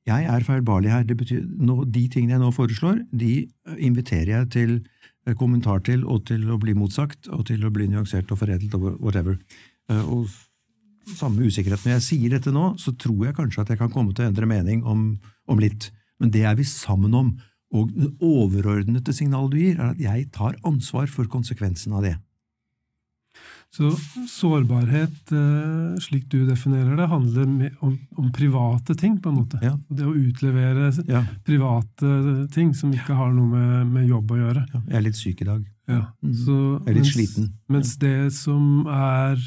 Jeg 0.09 0.25
er 0.25 0.45
feilbarlig 0.45 0.93
her. 0.93 1.07
Det 1.09 1.17
betyr, 1.21 1.43
nå, 1.45 1.83
de 1.89 2.05
tingene 2.13 2.37
jeg 2.37 2.43
nå 2.43 2.53
foreslår, 2.57 3.03
de 3.13 3.33
inviterer 3.77 4.35
jeg 4.35 4.53
til 4.57 4.79
Eh, 5.29 5.37
kommentar 5.37 5.83
til, 5.85 6.05
og 6.09 6.25
til 6.29 6.47
å 6.49 6.59
bli 6.61 6.75
motsagt, 6.79 7.29
og 7.35 7.47
til 7.51 7.65
å 7.67 7.73
bli 7.75 7.89
nyansert 7.91 8.31
og 8.33 8.41
foredlet 8.41 8.75
og 8.79 8.87
whatever. 9.03 9.37
Eh, 9.91 10.05
og 10.05 10.29
samme 11.19 11.45
usikkerhet. 11.45 11.85
Når 11.85 11.99
jeg 11.99 12.07
sier 12.07 12.37
dette 12.37 12.53
nå, 12.55 12.73
så 12.81 12.95
tror 12.97 13.29
jeg 13.29 13.37
kanskje 13.37 13.65
at 13.65 13.73
jeg 13.73 13.81
kan 13.81 13.93
komme 13.93 14.15
til 14.15 14.27
å 14.27 14.31
endre 14.31 14.49
mening 14.49 14.85
om, 14.89 15.11
om 15.49 15.61
litt, 15.61 15.91
men 16.21 16.33
det 16.35 16.45
er 16.49 16.57
vi 16.59 16.67
sammen 16.69 17.17
om. 17.17 17.33
Og 17.77 17.91
det 17.93 18.15
overordnede 18.25 19.13
signalet 19.13 19.53
du 19.53 19.59
gir, 19.61 19.77
er 19.77 19.93
at 19.93 20.01
jeg 20.01 20.31
tar 20.33 20.57
ansvar 20.67 21.11
for 21.13 21.29
konsekvensen 21.29 21.93
av 21.99 22.07
det. 22.07 22.17
Så 23.69 23.91
sårbarhet, 24.33 25.33
eh, 25.37 25.99
slik 26.01 26.25
du 26.33 26.47
definerer 26.49 26.97
det, 26.97 27.09
handler 27.11 27.75
om, 27.85 27.99
om 28.17 28.31
private 28.33 28.95
ting, 28.97 29.19
på 29.21 29.29
en 29.29 29.37
måte. 29.43 29.61
Ja. 29.61 29.75
Det 29.93 30.07
å 30.09 30.15
utlevere 30.17 30.89
ja. 31.05 31.21
private 31.45 32.47
ting 32.55 32.73
som 32.75 32.95
ikke 32.97 33.17
har 33.19 33.35
noe 33.37 33.51
med, 33.53 33.91
med 33.93 34.09
jobb 34.09 34.33
å 34.33 34.41
gjøre. 34.41 34.65
Ja. 34.73 34.81
Jeg 34.87 34.97
er 34.97 35.05
litt 35.05 35.21
syk 35.21 35.45
i 35.45 35.51
dag. 35.51 35.67
Mm. 35.89 36.33
Så, 36.33 36.57
jeg 36.57 36.95
er 36.95 36.97
litt 36.97 37.05
mens, 37.05 37.13
sliten. 37.13 37.53
Mens 37.69 37.93
det 38.01 38.17
som 38.39 38.89
er 38.89 39.45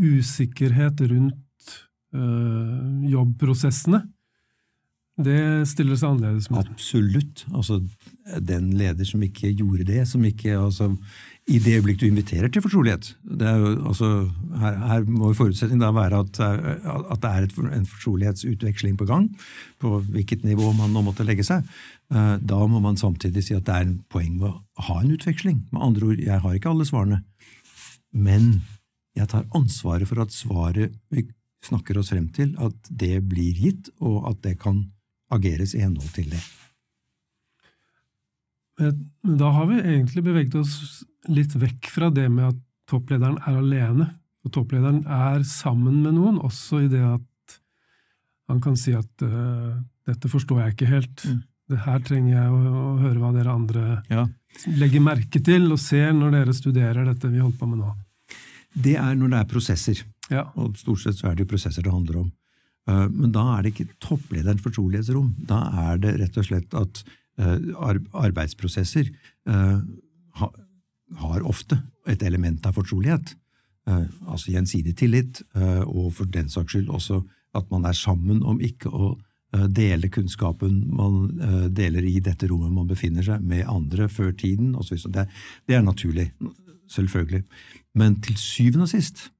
usikkerhet 0.00 1.04
rundt 1.12 1.76
øh, 2.16 3.04
jobbprosessene, 3.12 4.02
det 5.24 5.40
stiller 5.70 5.98
seg 5.98 6.14
annerledes 6.14 6.48
med. 6.52 6.68
Absolutt. 6.70 7.44
Altså, 7.52 7.80
den 8.46 8.70
leder 8.78 9.06
som 9.08 9.22
ikke 9.24 9.52
gjorde 9.56 9.86
det, 9.88 10.04
som 10.08 10.24
ikke 10.26 10.54
altså, 10.58 10.90
i 11.50 11.58
det 11.62 11.78
øyeblikk 11.78 12.00
du 12.00 12.06
inviterer 12.06 12.50
til 12.52 12.62
fortrolighet. 12.64 13.12
Jo, 13.24 13.70
altså, 13.90 14.10
her, 14.60 14.76
her 14.92 15.06
må 15.08 15.32
forutsetningen 15.36 15.82
da 15.82 15.90
være 15.96 16.20
at, 16.24 16.40
at 16.40 17.22
det 17.22 17.30
er 17.30 17.46
et, 17.48 17.56
en 17.78 17.88
fortrolighetsutveksling 17.88 18.98
på 19.00 19.08
gang, 19.08 19.30
på 19.82 19.98
hvilket 20.12 20.44
nivå 20.46 20.72
man 20.78 20.94
nå 20.94 21.02
måtte 21.06 21.26
legge 21.26 21.46
seg. 21.46 21.66
Eh, 22.12 22.36
da 22.38 22.60
må 22.70 22.82
man 22.82 23.00
samtidig 23.00 23.44
si 23.46 23.56
at 23.56 23.66
det 23.66 23.76
er 23.76 23.88
en 23.88 23.98
poeng 24.12 24.38
å 24.46 24.54
ha 24.88 25.00
en 25.00 25.16
utveksling. 25.16 25.64
Med 25.72 25.88
andre 25.88 26.12
ord, 26.12 26.22
jeg 26.22 26.44
har 26.44 26.56
ikke 26.56 26.72
alle 26.72 26.86
svarene, 26.88 27.22
men 28.14 28.52
jeg 29.18 29.30
tar 29.30 29.48
ansvaret 29.56 30.08
for 30.08 30.22
at 30.22 30.34
svaret 30.34 30.94
vi 31.10 31.26
snakker 31.66 31.98
oss 32.00 32.12
frem 32.12 32.30
til, 32.32 32.54
at 32.62 32.88
det 32.88 33.20
blir 33.28 33.58
gitt, 33.58 33.90
og 34.00 34.30
at 34.30 34.40
det 34.46 34.56
kan 34.62 34.84
ageres 35.34 35.74
i 35.74 35.82
henhold 35.84 36.10
til 36.14 36.30
det. 36.32 36.42
Da 38.80 39.50
har 39.52 39.68
vi 39.68 39.80
egentlig 39.80 40.24
beveget 40.24 40.56
oss 40.60 41.04
litt 41.28 41.52
vekk 41.58 41.90
fra 41.92 42.08
det 42.14 42.28
med 42.32 42.54
at 42.54 42.60
topplederen 42.90 43.38
er 43.44 43.58
alene. 43.60 44.08
Og 44.46 44.54
topplederen 44.54 45.02
er 45.04 45.44
sammen 45.44 46.00
med 46.00 46.16
noen, 46.16 46.40
også 46.40 46.86
i 46.86 46.90
det 46.90 47.02
at 47.04 47.58
han 48.50 48.60
kan 48.64 48.76
si 48.78 48.94
at 48.96 49.22
uh, 49.22 49.78
'dette 50.08 50.30
forstår 50.32 50.62
jeg 50.62 50.74
ikke 50.74 50.90
helt'. 50.90 51.24
Mm. 51.28 51.42
Det 51.70 51.78
her 51.84 52.00
trenger 52.02 52.32
jeg 52.34 52.50
å, 52.50 52.60
å, 52.66 52.94
høre 52.98 53.20
hva 53.20 53.28
dere 53.30 53.52
andre 53.54 53.82
ja. 54.10 54.24
legger 54.80 55.04
merke 55.06 55.38
til 55.38 55.68
og 55.70 55.78
ser 55.78 56.10
når 56.16 56.32
dere 56.34 56.54
studerer 56.56 57.06
dette 57.06 57.30
vi 57.30 57.38
holder 57.38 57.60
på 57.60 57.68
med 57.70 57.84
nå. 57.84 57.92
Det 58.74 58.96
er 58.98 59.14
når 59.14 59.30
det 59.30 59.38
er 59.38 59.50
prosesser. 59.52 60.00
Ja. 60.32 60.48
Og 60.58 60.74
stort 60.80 61.04
sett 61.04 61.20
så 61.20 61.28
er 61.30 61.36
det 61.36 61.44
jo 61.44 61.52
prosesser 61.52 61.86
det 61.86 61.92
handler 61.94 62.24
om. 62.24 62.32
Uh, 62.90 63.06
men 63.06 63.30
da 63.34 63.46
er 63.54 63.64
det 63.64 63.74
ikke 63.74 63.92
topplederens 64.02 64.64
fortrolighetsrom. 64.66 65.32
Da 65.48 65.62
er 65.86 66.02
det 66.02 66.16
rett 66.24 66.40
og 66.40 66.48
slett 66.50 66.78
at 66.78 67.02
uh, 67.40 67.56
arbeidsprosesser 68.26 69.12
har 71.20 71.42
ofte 71.48 71.78
et 72.06 72.22
element 72.22 72.66
av 72.68 72.76
fortrolighet. 72.76 73.32
Eh, 73.88 74.06
altså 74.28 74.52
gjensidig 74.52 74.94
tillit, 74.98 75.42
eh, 75.54 75.82
og 75.82 76.12
for 76.18 76.28
den 76.28 76.48
saks 76.52 76.74
skyld 76.74 76.90
også 76.92 77.22
at 77.56 77.70
man 77.72 77.86
er 77.88 77.96
sammen 77.96 78.42
om 78.46 78.60
ikke 78.62 78.90
å 78.92 79.10
eh, 79.56 79.66
dele 79.66 80.10
kunnskapen 80.12 80.82
man 80.94 81.72
deler 81.74 82.04
i 82.06 82.20
dette 82.20 82.50
rommet 82.50 82.74
man 82.76 82.90
befinner 82.90 83.24
seg, 83.26 83.42
med 83.42 83.66
andre 83.66 84.08
før 84.08 84.32
tiden. 84.36 84.74
Det 84.76 85.74
er 85.74 85.82
naturlig, 85.82 86.30
selvfølgelig. 86.92 87.44
Men 87.94 88.20
til 88.22 88.36
syvende 88.38 88.86
og 88.86 88.92
sist, 88.92 89.30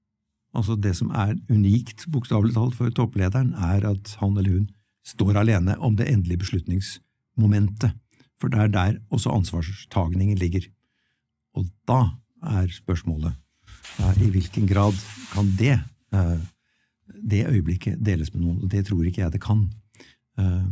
altså 0.57 0.77
det 0.77 0.95
som 0.99 1.11
er 1.15 1.37
unikt, 1.51 2.07
bokstavelig 2.11 2.55
talt, 2.57 2.77
for 2.79 2.91
topplederen, 2.95 3.53
er 3.55 3.87
at 3.93 4.15
han 4.21 4.37
eller 4.37 4.59
hun 4.59 4.69
står 5.07 5.39
alene 5.43 5.77
om 5.79 5.97
det 5.97 6.09
endelige 6.11 6.43
beslutningsmomentet. 6.45 7.95
For 8.41 8.53
det 8.53 8.61
er 8.61 8.73
der 8.73 8.99
også 9.13 9.33
ansvarstagningen 9.37 10.39
ligger. 10.41 10.67
Og 11.57 11.69
da 11.89 12.17
er 12.43 12.71
spørsmålet 12.73 13.37
i 14.21 14.31
hvilken 14.33 14.69
grad 14.69 14.97
kan 15.35 15.51
det, 15.59 15.77
uh, 16.15 16.39
det 17.31 17.47
øyeblikket 17.49 18.01
deles 18.01 18.33
med 18.33 18.45
noen? 18.45 18.63
og 18.65 18.71
Det 18.71 18.87
tror 18.87 19.05
ikke 19.05 19.23
jeg 19.23 19.35
det 19.35 19.43
kan. 19.45 19.67
Uh, 20.41 20.71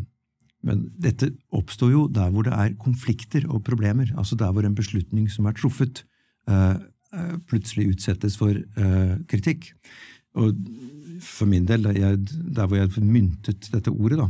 men 0.64 0.88
dette 0.98 1.30
oppstår 1.54 1.92
jo 1.92 2.06
der 2.08 2.30
hvor 2.32 2.46
det 2.46 2.54
er 2.56 2.76
konflikter 2.80 3.44
og 3.48 3.64
problemer, 3.64 4.08
altså 4.16 4.36
der 4.36 4.52
hvor 4.52 4.64
en 4.66 4.74
beslutning 4.74 5.28
som 5.30 5.46
er 5.46 5.54
truffet, 5.56 6.04
plutselig 7.48 7.94
utsettes 7.94 8.36
for 8.36 8.56
kritikk. 9.30 9.70
Og 10.38 10.56
for 11.24 11.48
min 11.50 11.66
del, 11.66 11.86
jeg, 11.96 12.18
der 12.54 12.66
hvor 12.68 12.78
jeg 12.78 13.02
myntet 13.02 13.70
dette 13.72 13.90
ordet, 13.90 14.18
da, 14.20 14.28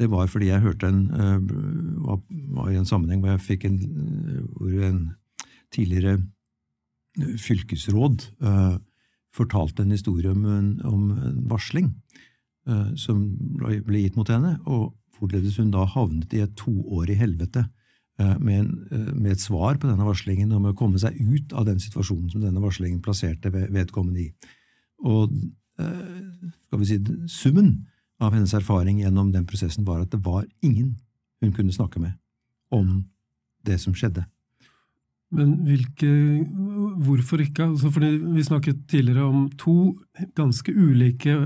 det 0.00 0.08
var 0.12 0.30
fordi 0.32 0.48
jeg 0.48 0.64
hørte 0.64 0.88
en 0.88 1.00
var, 2.00 2.20
var 2.54 2.70
i 2.70 2.78
en 2.80 2.88
sammenheng 2.88 3.20
hvor 3.20 3.34
jeg 3.34 3.44
fikk 3.44 3.66
en, 3.68 3.80
en 4.86 5.02
tidligere 5.74 6.20
fylkesråd 7.18 8.24
fortalte 9.34 9.84
en 9.84 9.92
historie 9.92 10.30
om 10.30 10.46
om 10.86 11.10
en 11.12 11.42
varsling 11.50 11.92
som 12.96 13.26
ble 13.58 14.04
gitt 14.04 14.16
mot 14.16 14.30
henne, 14.30 14.56
og 14.64 14.94
hvorledes 15.18 15.58
hun 15.60 15.74
da 15.74 15.84
havnet 15.84 16.32
i 16.32 16.40
et 16.44 16.56
toårig 16.56 17.18
helvete 17.20 17.66
Eh, 17.66 17.79
med, 18.38 18.58
en, 18.58 18.72
eh, 18.90 19.12
med, 19.14 19.32
et 19.32 19.42
svar 19.42 19.78
på 19.80 19.88
denne 19.88 20.06
varslingen 20.06 20.52
og 20.52 20.64
med 20.64 20.74
å 20.74 20.78
komme 20.78 21.00
seg 21.02 21.16
ut 21.20 21.54
av 21.56 21.66
den 21.68 21.80
situasjonen 21.82 22.30
som 22.32 22.44
denne 22.44 22.62
varslingen 22.62 23.02
plasserte 23.04 23.52
vedkommende 23.52 24.26
i. 24.26 24.28
Og 25.08 25.32
eh, 25.80 26.50
skal 26.68 26.82
vi 26.82 26.90
si, 26.90 26.98
summen 27.32 27.72
av 28.20 28.34
hennes 28.36 28.52
erfaring 28.56 29.00
gjennom 29.00 29.32
den 29.32 29.46
prosessen 29.48 29.86
var 29.88 30.02
at 30.04 30.12
det 30.12 30.20
var 30.24 30.44
ingen 30.64 30.98
hun 31.40 31.54
kunne 31.56 31.72
snakke 31.72 32.02
med 32.02 32.18
om 32.70 33.00
det 33.66 33.80
som 33.80 33.96
skjedde. 33.96 34.26
Men 35.30 35.60
hvilke 35.64 36.10
Hvorfor 37.00 37.40
ikke? 37.40 37.68
Altså 37.70 37.90
fordi 37.94 38.16
vi 38.34 38.44
snakket 38.44 38.86
tidligere 38.90 39.28
om 39.30 39.44
to 39.58 39.94
ganske 40.36 40.72
ulike 40.74 41.36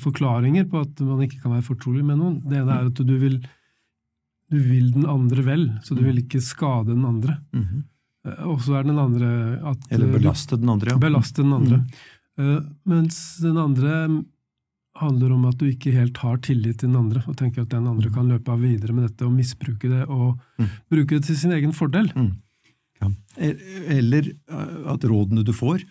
forklaringer 0.00 0.64
på 0.70 0.80
at 0.80 1.00
man 1.04 1.22
ikke 1.24 1.40
kan 1.42 1.54
være 1.54 1.66
fortrolig 1.66 2.04
med 2.04 2.18
noen. 2.18 2.38
Det 2.46 2.58
ene 2.60 2.78
er 2.78 2.88
at 2.88 2.98
du 2.98 3.14
vil 3.20 3.38
du 4.52 4.58
vil 4.60 4.90
den 4.92 5.06
andre 5.08 5.44
vel, 5.46 5.64
så 5.84 5.96
du 5.96 6.02
vil 6.04 6.20
ikke 6.20 6.42
skade 6.44 6.92
den 6.92 7.06
andre. 7.08 7.38
Mm 7.56 7.64
-hmm. 7.64 7.82
Og 8.46 8.60
så 8.62 8.76
er 8.78 8.84
den 8.86 8.98
andre 8.98 9.58
at 9.64 9.78
Eller 9.90 10.06
eh, 10.06 10.18
belaste 10.18 10.58
den 10.60 10.68
andre, 10.68 10.90
ja. 10.90 10.98
Belaste 10.98 11.42
den 11.42 11.52
andre. 11.52 11.84
Mm. 12.38 12.68
Mens 12.84 13.38
den 13.42 13.56
andre 13.56 14.24
handler 14.96 15.32
om 15.32 15.44
at 15.44 15.58
du 15.58 15.66
ikke 15.66 15.90
helt 15.92 16.16
har 16.18 16.36
tillit 16.36 16.78
til 16.78 16.88
den 16.88 16.96
andre, 16.96 17.22
og 17.26 17.36
tenker 17.36 17.62
at 17.62 17.70
den 17.70 17.86
andre 17.86 18.08
mm. 18.08 18.14
kan 18.14 18.28
løpe 18.28 18.52
av 18.52 18.60
videre 18.60 18.92
med 18.92 19.08
dette 19.08 19.26
og 19.26 19.32
misbruke 19.32 19.88
det, 19.88 20.06
og 20.06 20.38
mm. 20.58 20.68
bruke 20.90 21.16
det 21.16 21.24
til 21.24 21.36
sin 21.36 21.52
egen 21.52 21.72
fordel. 21.72 22.12
Mm. 22.14 22.30
Ja. 23.00 23.10
Eller 23.88 24.32
at 24.86 25.04
rådene 25.04 25.44
du 25.44 25.52
får, 25.52 25.82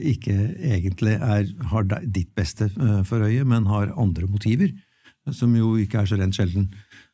ikke 0.00 0.32
egentlig 0.56 1.18
er, 1.20 1.46
har 1.68 1.82
ditt 2.06 2.34
beste 2.34 2.70
for 3.04 3.20
øye, 3.20 3.44
men 3.44 3.66
har 3.66 3.92
andre 3.96 4.26
motiver, 4.26 4.72
som 5.30 5.54
jo 5.54 5.76
ikke 5.76 5.98
er 5.98 6.06
så 6.06 6.16
rent 6.16 6.34
sjelden. 6.34 6.70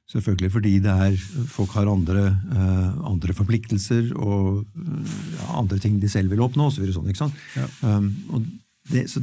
Selvfølgelig 0.06 0.52
fordi 0.54 0.72
det 0.78 0.92
er, 0.92 1.14
folk 1.50 1.72
har 1.74 1.88
andre, 1.90 2.28
uh, 2.52 2.90
andre 3.10 3.34
forpliktelser 3.34 4.12
og 4.14 4.60
uh, 4.62 5.56
andre 5.58 5.80
ting 5.82 5.96
de 5.98 6.10
selv 6.10 6.30
vil 6.30 6.44
oppnå, 6.46 6.68
osv. 6.70 6.84
Så 6.94 7.02
sånn? 7.18 7.32
Ja. 7.56 7.66
Um, 7.82 8.12
og, 8.30 8.44
det, 8.92 9.08
så, 9.10 9.22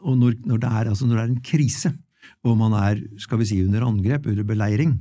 og 0.00 0.16
når, 0.16 0.38
når, 0.48 0.62
det 0.62 0.70
er, 0.70 0.88
altså 0.94 1.08
når, 1.08 1.18
det 1.18 1.24
er, 1.24 1.34
en 1.34 1.42
krise, 1.44 1.92
og 2.44 2.56
man 2.56 2.76
er 2.78 3.02
skal 3.20 3.42
vi 3.42 3.50
si, 3.50 3.58
under 3.66 3.84
angrep, 3.84 4.30
under 4.32 4.48
beleiring, 4.48 4.94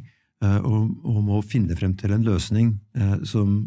uh, 0.43 0.59
og, 0.59 0.91
og, 1.07 1.21
må 1.23 1.39
finne 1.47 1.77
frem 1.79 1.95
til 1.99 2.11
en 2.15 2.27
løsning 2.27 2.75
som 3.23 3.61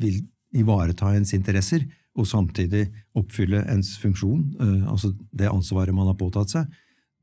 vil 0.00 0.22
ivareta 0.56 1.12
ens 1.12 1.34
interesser, 1.36 1.84
og 2.14 2.28
samtidig 2.30 2.86
oppfylle 3.18 3.64
ens 3.72 3.96
funksjon, 3.98 4.54
altså 4.86 5.10
det 5.34 5.50
ansvaret 5.50 5.94
man 5.94 6.06
har 6.06 6.16
påtatt 6.18 6.52
seg, 6.52 6.68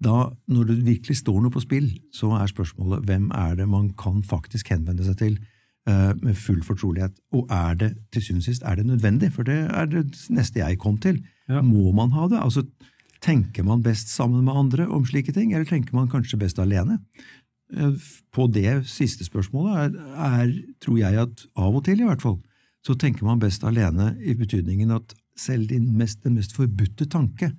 da, 0.01 0.31
når 0.49 0.69
det 0.69 0.77
virkelig 0.85 1.19
står 1.21 1.41
noe 1.43 1.53
på 1.53 1.61
spill, 1.63 1.89
så 2.15 2.31
er 2.39 2.49
spørsmålet 2.49 3.05
hvem 3.05 3.27
er 3.37 3.57
det 3.59 3.67
man 3.69 3.91
kan 3.99 4.23
faktisk 4.25 4.71
henvende 4.73 5.05
seg 5.05 5.19
til 5.19 5.35
uh, 5.89 6.13
med 6.21 6.37
full 6.37 6.63
fortrolighet. 6.65 7.13
Og 7.37 7.51
er 7.53 7.77
det 7.77 7.91
til 8.13 8.25
syvende 8.25 8.41
og 8.41 8.47
sist 8.49 8.65
er 8.65 8.79
det 8.79 8.87
nødvendig? 8.89 9.29
For 9.35 9.45
det 9.47 9.59
er 9.69 9.91
det 9.91 10.07
neste 10.33 10.63
jeg 10.63 10.79
kom 10.81 10.97
til. 11.01 11.21
Ja. 11.49 11.61
Må 11.61 11.91
man 11.97 12.15
ha 12.17 12.27
det? 12.31 12.41
Altså, 12.41 12.65
Tenker 13.21 13.61
man 13.61 13.83
best 13.85 14.09
sammen 14.09 14.47
med 14.47 14.57
andre 14.57 14.87
om 14.89 15.03
slike 15.05 15.29
ting, 15.35 15.51
eller 15.53 15.67
tenker 15.69 15.93
man 15.93 16.07
kanskje 16.09 16.39
best 16.41 16.57
alene? 16.59 16.97
Uh, 17.69 17.93
på 18.33 18.47
det 18.49 18.81
siste 18.89 19.27
spørsmålet 19.27 19.77
er, 19.77 19.91
er, 20.25 20.55
tror 20.81 20.97
jeg 20.97 21.19
at 21.21 21.43
av 21.55 21.77
og 21.77 21.85
til, 21.85 22.01
i 22.01 22.07
hvert 22.07 22.23
fall, 22.23 22.39
så 22.81 22.97
tenker 22.97 23.27
man 23.27 23.39
best 23.39 23.63
alene 23.63 24.15
i 24.25 24.33
betydningen 24.33 24.89
at 24.95 25.13
selv 25.37 25.69
din 25.69 25.91
mest, 25.97 26.23
den 26.25 26.39
mest 26.39 26.55
forbudte 26.57 27.05
tanke 27.05 27.51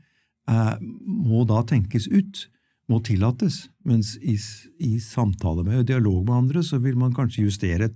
Eh, 0.50 0.76
må 0.83 1.44
da 1.46 1.62
tenkes 1.66 2.09
ut, 2.11 2.46
må 2.90 2.98
tillates, 3.07 3.68
mens 3.87 4.16
i, 4.18 4.35
i 4.83 4.96
samtale 5.00 5.64
med 5.66 5.85
og 5.85 5.90
dialog 5.90 6.24
med 6.26 6.38
andre 6.40 6.64
så 6.66 6.81
vil 6.83 6.98
man 6.98 7.14
kanskje 7.14 7.46
justere 7.46 7.92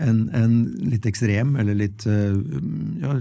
en, 0.00 0.22
en 0.32 0.54
litt 0.88 1.04
ekstrem, 1.08 1.52
eller 1.60 1.76
litt 1.76 2.06
eh, 2.08 2.36
ja, 3.02 3.16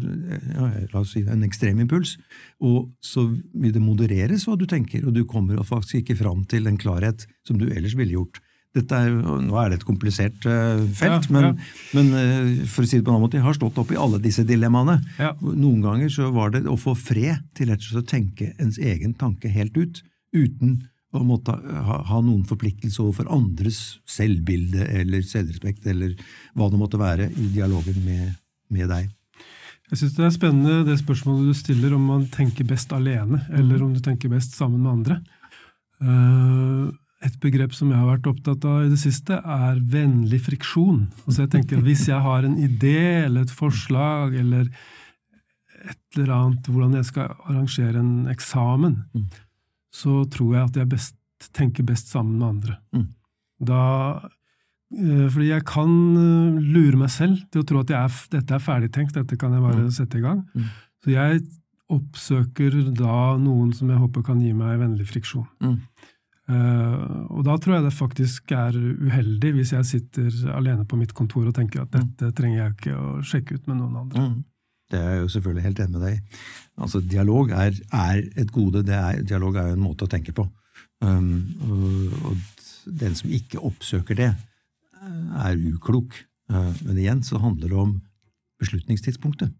ja, 0.56 0.68
la 0.94 1.02
oss 1.02 1.12
si 1.16 1.26
en 1.28 1.44
ekstrem 1.44 1.82
impuls, 1.84 2.16
og 2.64 2.94
så 3.04 3.26
vil 3.28 3.74
det 3.76 3.84
modereres 3.84 4.48
hva 4.48 4.56
du 4.60 4.64
tenker, 4.70 5.04
og 5.04 5.18
du 5.18 5.26
kommer 5.28 5.60
faktisk 5.68 6.00
ikke 6.00 6.20
fram 6.22 6.46
til 6.50 6.70
en 6.72 6.80
klarhet 6.80 7.28
som 7.48 7.60
du 7.60 7.68
ellers 7.68 7.98
ville 8.00 8.16
gjort. 8.16 8.40
Er, 8.78 9.10
nå 9.42 9.56
er 9.58 9.72
det 9.72 9.80
et 9.80 9.88
komplisert 9.88 10.46
uh, 10.46 10.78
felt, 10.94 11.26
ja, 11.26 11.34
men, 11.34 11.48
ja. 11.48 11.70
men 11.98 12.12
uh, 12.14 12.68
for 12.70 12.86
å 12.86 12.90
si 12.90 13.00
det 13.00 13.06
på 13.08 13.10
en 13.10 13.16
annen 13.16 13.26
måte, 13.26 13.40
jeg 13.40 13.48
har 13.48 13.58
stått 13.58 13.80
opp 13.82 13.90
i 13.96 13.98
alle 13.98 14.20
disse 14.22 14.46
dilemmaene. 14.46 15.00
Ja. 15.18 15.32
Noen 15.42 15.82
ganger 15.82 16.12
så 16.14 16.30
var 16.36 16.54
det 16.54 16.62
å 16.70 16.78
få 16.78 16.94
fred 16.94 17.48
til 17.58 17.74
å 17.74 18.06
tenke 18.06 18.52
ens 18.62 18.78
egen 18.78 19.16
tanke 19.18 19.50
helt 19.50 19.74
ut, 19.80 20.04
uten 20.38 20.78
å 21.10 21.24
måtte 21.26 21.56
ha, 21.58 22.02
ha 22.06 22.20
noen 22.22 22.44
forpliktelse 22.46 23.02
overfor 23.02 23.32
andres 23.34 23.98
selvbilde 24.10 24.86
eller 25.02 25.26
selvrespekt, 25.26 25.88
eller 25.90 26.14
hva 26.54 26.70
det 26.70 26.82
måtte 26.82 27.02
være, 27.02 27.32
i 27.34 27.50
dialogen 27.56 27.98
med, 28.06 28.36
med 28.70 28.94
deg. 28.94 29.10
Jeg 29.90 30.04
syns 30.04 30.16
det 30.20 30.26
er 30.28 30.34
spennende 30.36 30.86
det 30.86 31.00
spørsmålet 31.02 31.50
du 31.50 31.58
stiller 31.58 31.96
om 31.98 32.06
man 32.12 32.28
tenker 32.30 32.68
best 32.70 32.94
alene, 32.94 33.42
eller 33.50 33.82
om 33.82 33.96
du 33.96 34.02
tenker 34.06 34.30
best 34.30 34.54
sammen 34.54 34.86
med 34.86 34.92
andre. 35.00 35.22
Uh, 36.00 36.94
et 37.26 37.36
begrep 37.44 37.74
som 37.76 37.90
jeg 37.92 38.00
har 38.00 38.08
vært 38.08 38.30
opptatt 38.32 38.64
av 38.68 38.86
i 38.86 38.92
det 38.94 39.00
siste, 39.02 39.36
er 39.36 39.82
vennlig 39.92 40.40
friksjon. 40.46 41.04
Altså 41.26 41.44
jeg 41.44 41.52
tenker 41.56 41.84
Hvis 41.84 42.08
jeg 42.08 42.20
har 42.24 42.48
en 42.48 42.56
idé 42.56 43.26
eller 43.26 43.44
et 43.44 43.54
forslag 43.54 44.38
eller 44.40 44.70
et 45.90 46.18
eller 46.18 46.34
annet 46.36 46.68
hvordan 46.68 46.98
jeg 47.00 47.08
skal 47.10 47.36
arrangere 47.48 48.00
en 48.00 48.28
eksamen, 48.32 48.98
mm. 49.14 49.30
så 49.96 50.24
tror 50.32 50.56
jeg 50.56 50.66
at 50.70 50.82
jeg 50.82 50.92
best, 50.96 51.16
tenker 51.56 51.88
best 51.88 52.12
sammen 52.12 52.40
med 52.40 52.48
andre. 52.48 52.80
Mm. 52.96 53.08
Da, 53.68 53.84
eh, 54.96 55.28
fordi 55.28 55.52
jeg 55.52 55.68
kan 55.68 55.94
eh, 56.24 56.60
lure 56.76 57.04
meg 57.04 57.12
selv 57.12 57.44
til 57.52 57.64
å 57.64 57.68
tro 57.68 57.84
at 57.84 57.96
er, 57.96 58.20
dette 58.32 58.56
er 58.56 58.64
ferdigtenkt, 58.64 59.16
dette 59.20 59.40
kan 59.40 59.56
jeg 59.56 59.66
bare 59.66 59.88
mm. 59.88 59.96
sette 59.96 60.20
i 60.20 60.24
gang. 60.24 60.46
Mm. 60.56 60.70
Så 61.04 61.16
jeg 61.16 61.44
oppsøker 61.90 62.76
da 62.96 63.36
noen 63.42 63.72
som 63.76 63.90
jeg 63.90 64.00
håper 64.00 64.24
kan 64.28 64.42
gi 64.44 64.52
meg 64.56 64.80
vennlig 64.80 65.08
friksjon. 65.10 65.48
Mm. 66.50 66.56
Uh, 66.56 67.26
og 67.30 67.44
da 67.46 67.56
tror 67.62 67.76
jeg 67.76 67.86
det 67.86 67.94
faktisk 67.94 68.54
er 68.58 68.74
uheldig 68.74 69.52
hvis 69.54 69.74
jeg 69.76 69.86
sitter 69.86 70.56
alene 70.56 70.86
på 70.90 70.98
mitt 70.98 71.14
kontor 71.14 71.46
og 71.46 71.54
tenker 71.54 71.84
at 71.84 71.94
dette 71.94 72.32
trenger 72.38 72.64
jeg 72.64 72.78
ikke 72.78 72.96
å 72.98 73.12
sjekke 73.22 73.60
ut 73.60 73.70
med 73.70 73.78
noen 73.84 74.00
andre. 74.04 74.24
Mm. 74.26 74.40
Det 74.90 74.98
er 74.98 75.12
jeg 75.14 75.22
jo 75.22 75.32
selvfølgelig 75.36 75.66
helt 75.68 75.80
enig 75.84 75.94
med 75.94 76.06
deg 76.08 76.16
i. 76.16 76.40
Altså, 76.82 77.02
dialog 77.06 77.52
er, 77.54 77.76
er 77.94 78.24
et 78.42 78.52
gode. 78.52 78.82
Er, 78.90 79.22
dialog 79.22 79.60
er 79.60 79.70
jo 79.70 79.78
en 79.78 79.86
måte 79.86 80.08
å 80.08 80.12
tenke 80.12 80.34
på. 80.34 80.48
Um, 81.06 81.46
og, 81.68 82.16
og, 82.32 82.58
den 83.00 83.14
som 83.14 83.30
ikke 83.30 83.62
oppsøker 83.62 84.18
det, 84.18 84.32
er 85.46 85.60
uklok. 85.70 86.16
Uh, 86.50 86.74
men 86.88 86.98
igjen 86.98 87.22
så 87.24 87.38
handler 87.44 87.70
det 87.70 87.78
om 87.78 87.92
beslutningstidspunktet. 88.60 89.54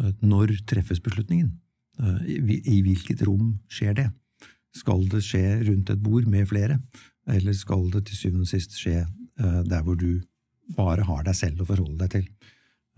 Uh, 0.00 0.14
når 0.24 0.56
treffes 0.70 1.02
beslutningen? 1.04 1.58
I, 1.98 2.60
I 2.62 2.76
hvilket 2.86 3.24
rom 3.26 3.56
skjer 3.74 3.96
det? 3.98 4.04
Skal 4.78 5.06
det 5.12 5.22
skje 5.26 5.44
rundt 5.68 5.92
et 5.92 6.02
bord 6.02 6.28
med 6.30 6.48
flere, 6.50 6.78
eller 7.28 7.56
skal 7.56 7.88
det 7.94 8.06
til 8.08 8.20
syvende 8.22 8.46
og 8.46 8.52
sist 8.52 8.76
skje 8.78 9.02
uh, 9.04 9.62
der 9.66 9.82
hvor 9.84 9.98
du 9.98 10.20
bare 10.76 11.06
har 11.08 11.24
deg 11.26 11.36
selv 11.38 11.64
å 11.64 11.68
forholde 11.68 11.98
deg 12.04 12.14
til? 12.16 12.28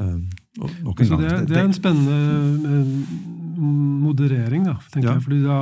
Uh, 0.00 0.20
det, 0.56 1.08
er, 1.08 1.42
det, 1.46 1.56
er 1.56 1.64
en 1.66 1.76
spennende 1.76 2.20
uh, 2.64 3.18
moderering, 4.06 4.68
da, 4.68 4.78
tenker 4.92 5.10
ja. 5.12 5.16
jeg. 5.18 5.26
fordi 5.26 5.42
da, 5.44 5.58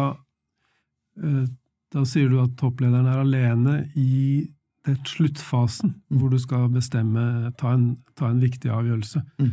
da 1.95 2.05
sier 2.07 2.31
du 2.31 2.39
at 2.45 2.55
topplederen 2.61 3.09
er 3.11 3.25
alene 3.25 3.81
i 3.99 4.47
den 4.87 4.99
sluttfasen, 5.09 5.97
mm. 6.09 6.19
hvor 6.21 6.31
du 6.33 6.39
skal 6.41 6.69
bestemme, 6.73 7.53
ta 7.59 7.75
en, 7.75 7.89
ta 8.17 8.31
en 8.31 8.41
viktig 8.43 8.71
avgjørelse. 8.73 9.25
Mm. 9.43 9.51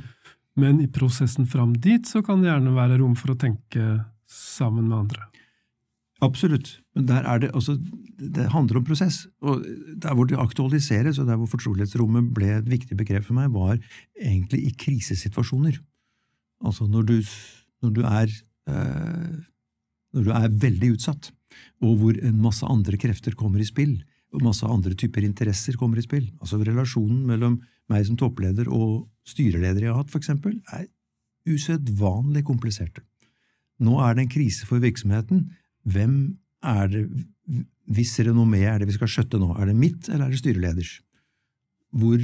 Men 0.62 0.80
i 0.80 0.88
prosessen 0.88 1.48
fram 1.52 1.74
dit 1.84 2.08
så 2.08 2.22
kan 2.24 2.42
det 2.42 2.52
gjerne 2.52 2.76
være 2.76 3.00
rom 3.02 3.16
for 3.20 3.34
å 3.34 3.40
tenke 3.40 4.06
sammen 4.32 4.88
med 4.88 4.98
andre. 5.06 5.26
Absolutt. 6.24 6.80
Men 6.96 7.08
der 7.10 7.26
er 7.28 7.42
det, 7.44 7.50
altså, 7.54 7.76
det 8.20 8.52
handler 8.54 8.80
om 8.80 8.86
prosess. 8.88 9.28
Og 9.42 9.66
Der 10.02 10.14
hvor 10.14 10.24
det 10.26 10.38
aktualiseres, 10.40 11.20
og 11.20 11.28
der 11.28 11.36
hvor 11.36 11.50
fortrolighetsrommet 11.52 12.34
ble 12.34 12.54
et 12.58 12.70
viktig 12.72 12.98
begrep 12.98 13.26
for 13.28 13.36
meg, 13.36 13.52
var 13.52 13.78
egentlig 14.22 14.64
i 14.68 14.72
krisesituasjoner. 14.80 15.82
Altså 16.64 16.88
når 16.88 17.02
du, 17.02 17.18
når 17.84 17.90
du 17.90 18.02
er 18.02 18.32
eh, 18.70 19.36
når 20.16 20.24
du 20.24 20.32
er 20.32 20.60
veldig 20.64 20.92
utsatt, 20.96 21.32
og 21.84 21.98
hvor 22.00 22.20
en 22.24 22.42
masse 22.42 22.66
andre 22.66 22.98
krefter 23.00 23.36
kommer 23.36 23.60
i 23.60 23.68
spill, 23.68 23.98
og 24.36 24.44
masse 24.44 24.68
andre 24.68 24.96
typer 24.98 25.24
interesser 25.28 25.78
kommer 25.80 26.00
i 26.00 26.06
spill. 26.06 26.28
Altså 26.42 26.60
relasjonen 26.60 27.24
mellom 27.28 27.60
meg 27.92 28.08
som 28.08 28.18
toppleder 28.20 28.70
og 28.72 29.06
styreleder 29.28 29.86
jeg 29.86 29.94
har 29.94 30.02
hatt, 30.02 30.12
for 30.12 30.24
eksempel, 30.24 30.58
er 30.74 30.88
usedvanlig 31.46 32.44
kompliserte. 32.48 33.04
Nå 33.84 34.00
er 34.02 34.16
det 34.16 34.26
en 34.26 34.32
krise 34.32 34.68
for 34.68 34.84
virksomheten. 34.84 35.50
Hvem 35.86 36.38
er 36.66 36.88
det 36.92 37.06
Hvis 37.86 38.16
renommé 38.26 38.64
er 38.66 38.80
det 38.82 38.88
vi 38.90 38.96
skal 38.96 39.10
skjøtte 39.12 39.38
nå, 39.38 39.52
er 39.54 39.70
det 39.70 39.76
mitt 39.78 40.08
eller 40.10 40.26
er 40.26 40.32
det 40.34 40.40
styreleders? 40.40 40.96
Hvor, 41.94 42.24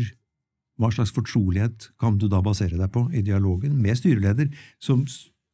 hva 0.82 0.90
slags 0.90 1.14
fortrolighet 1.14 1.92
kan 2.02 2.18
du 2.18 2.26
da 2.32 2.40
basere 2.42 2.80
deg 2.80 2.90
på 2.90 3.04
i 3.14 3.22
dialogen 3.22 3.76
med 3.78 4.00
styreleder, 4.00 4.50
som 4.82 5.04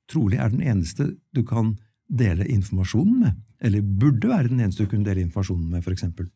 trolig 0.08 0.40
er 0.40 0.54
den 0.54 0.64
eneste 0.64 1.10
du 1.36 1.44
kan 1.44 1.74
dele 2.08 2.48
informasjonen 2.48 3.20
med, 3.26 3.36
eller 3.60 3.84
burde 3.84 4.32
være 4.32 4.54
den 4.54 4.64
eneste 4.64 4.88
du 4.88 4.94
kunne 4.94 5.04
dele 5.04 5.26
informasjonen 5.26 5.68
med, 5.76 5.84
for 5.84 5.92
eksempel, 5.92 6.32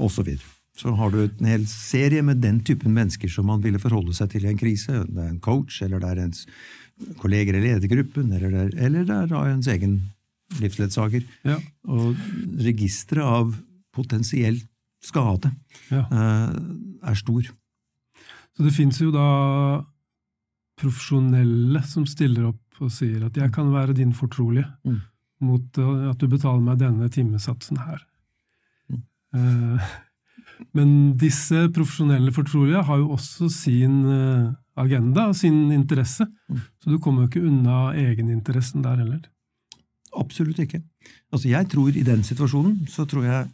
og 0.00 0.08
så 0.08 0.24
videre 0.24 0.48
så 0.80 0.92
har 0.96 1.10
du 1.12 1.18
en 1.24 1.48
hel 1.48 1.66
serie 1.68 2.22
med 2.24 2.40
den 2.40 2.60
typen 2.64 2.94
mennesker 2.96 3.28
som 3.32 3.48
man 3.50 3.62
ville 3.64 3.80
forholde 3.82 4.14
seg 4.16 4.30
til 4.32 4.46
i 4.46 4.52
en 4.52 4.60
krise. 4.60 5.02
Det 5.08 5.18
er 5.18 5.32
en 5.32 5.42
coach, 5.42 5.80
eller 5.84 6.00
det 6.00 6.12
er 6.12 6.22
ens 6.24 6.46
kolleger 7.20 7.58
i 7.58 7.64
ledergruppen, 7.64 8.32
eller 8.36 8.54
det 8.54 8.62
er, 8.62 8.72
eller 8.86 9.06
det 9.08 9.18
er 9.26 9.50
ens 9.50 9.68
egen 9.72 9.98
livsledsager. 10.58 11.24
Ja. 11.46 11.58
Og 11.88 12.18
registeret 12.64 13.24
av 13.24 13.54
potensiell 13.94 14.58
skade 15.04 15.52
ja. 15.90 16.04
uh, 16.10 16.56
er 17.06 17.18
stor. 17.18 17.46
Så 18.56 18.66
det 18.66 18.74
fins 18.76 19.00
jo 19.00 19.12
da 19.14 19.28
profesjonelle 20.80 21.82
som 21.88 22.06
stiller 22.08 22.50
opp 22.50 22.80
og 22.80 22.92
sier 22.92 23.26
at 23.26 23.36
'jeg 23.36 23.52
kan 23.52 23.72
være 23.72 23.96
din 23.96 24.12
fortrolige' 24.16 24.68
mm. 24.84 25.00
mot 25.44 25.78
at 26.10 26.18
du 26.18 26.26
betaler 26.28 26.62
meg 26.64 26.78
denne 26.80 27.08
timesatsen 27.08 27.76
her. 27.76 28.00
Mm. 28.88 29.02
Uh, 29.36 29.90
men 30.76 31.16
disse 31.20 31.68
profesjonelle 31.74 32.32
fortrolige 32.32 32.82
har 32.84 33.00
jo 33.00 33.10
også 33.16 33.48
sin 33.48 34.04
eh, 34.04 34.52
agenda 34.76 35.28
og 35.30 35.36
sin 35.36 35.70
interesse, 35.72 36.26
mm. 36.48 36.60
så 36.80 36.90
du 36.90 36.98
kommer 36.98 37.22
jo 37.22 37.30
ikke 37.30 37.46
unna 37.48 37.92
egeninteressen 37.96 38.84
der 38.84 39.00
heller. 39.00 39.22
Absolutt 40.18 40.58
ikke. 40.58 40.82
Altså 41.32 41.48
jeg 41.48 41.68
tror 41.70 41.94
I 41.94 42.06
den 42.06 42.24
situasjonen 42.26 42.88
så 42.90 43.04
tror 43.08 43.24
jeg 43.24 43.46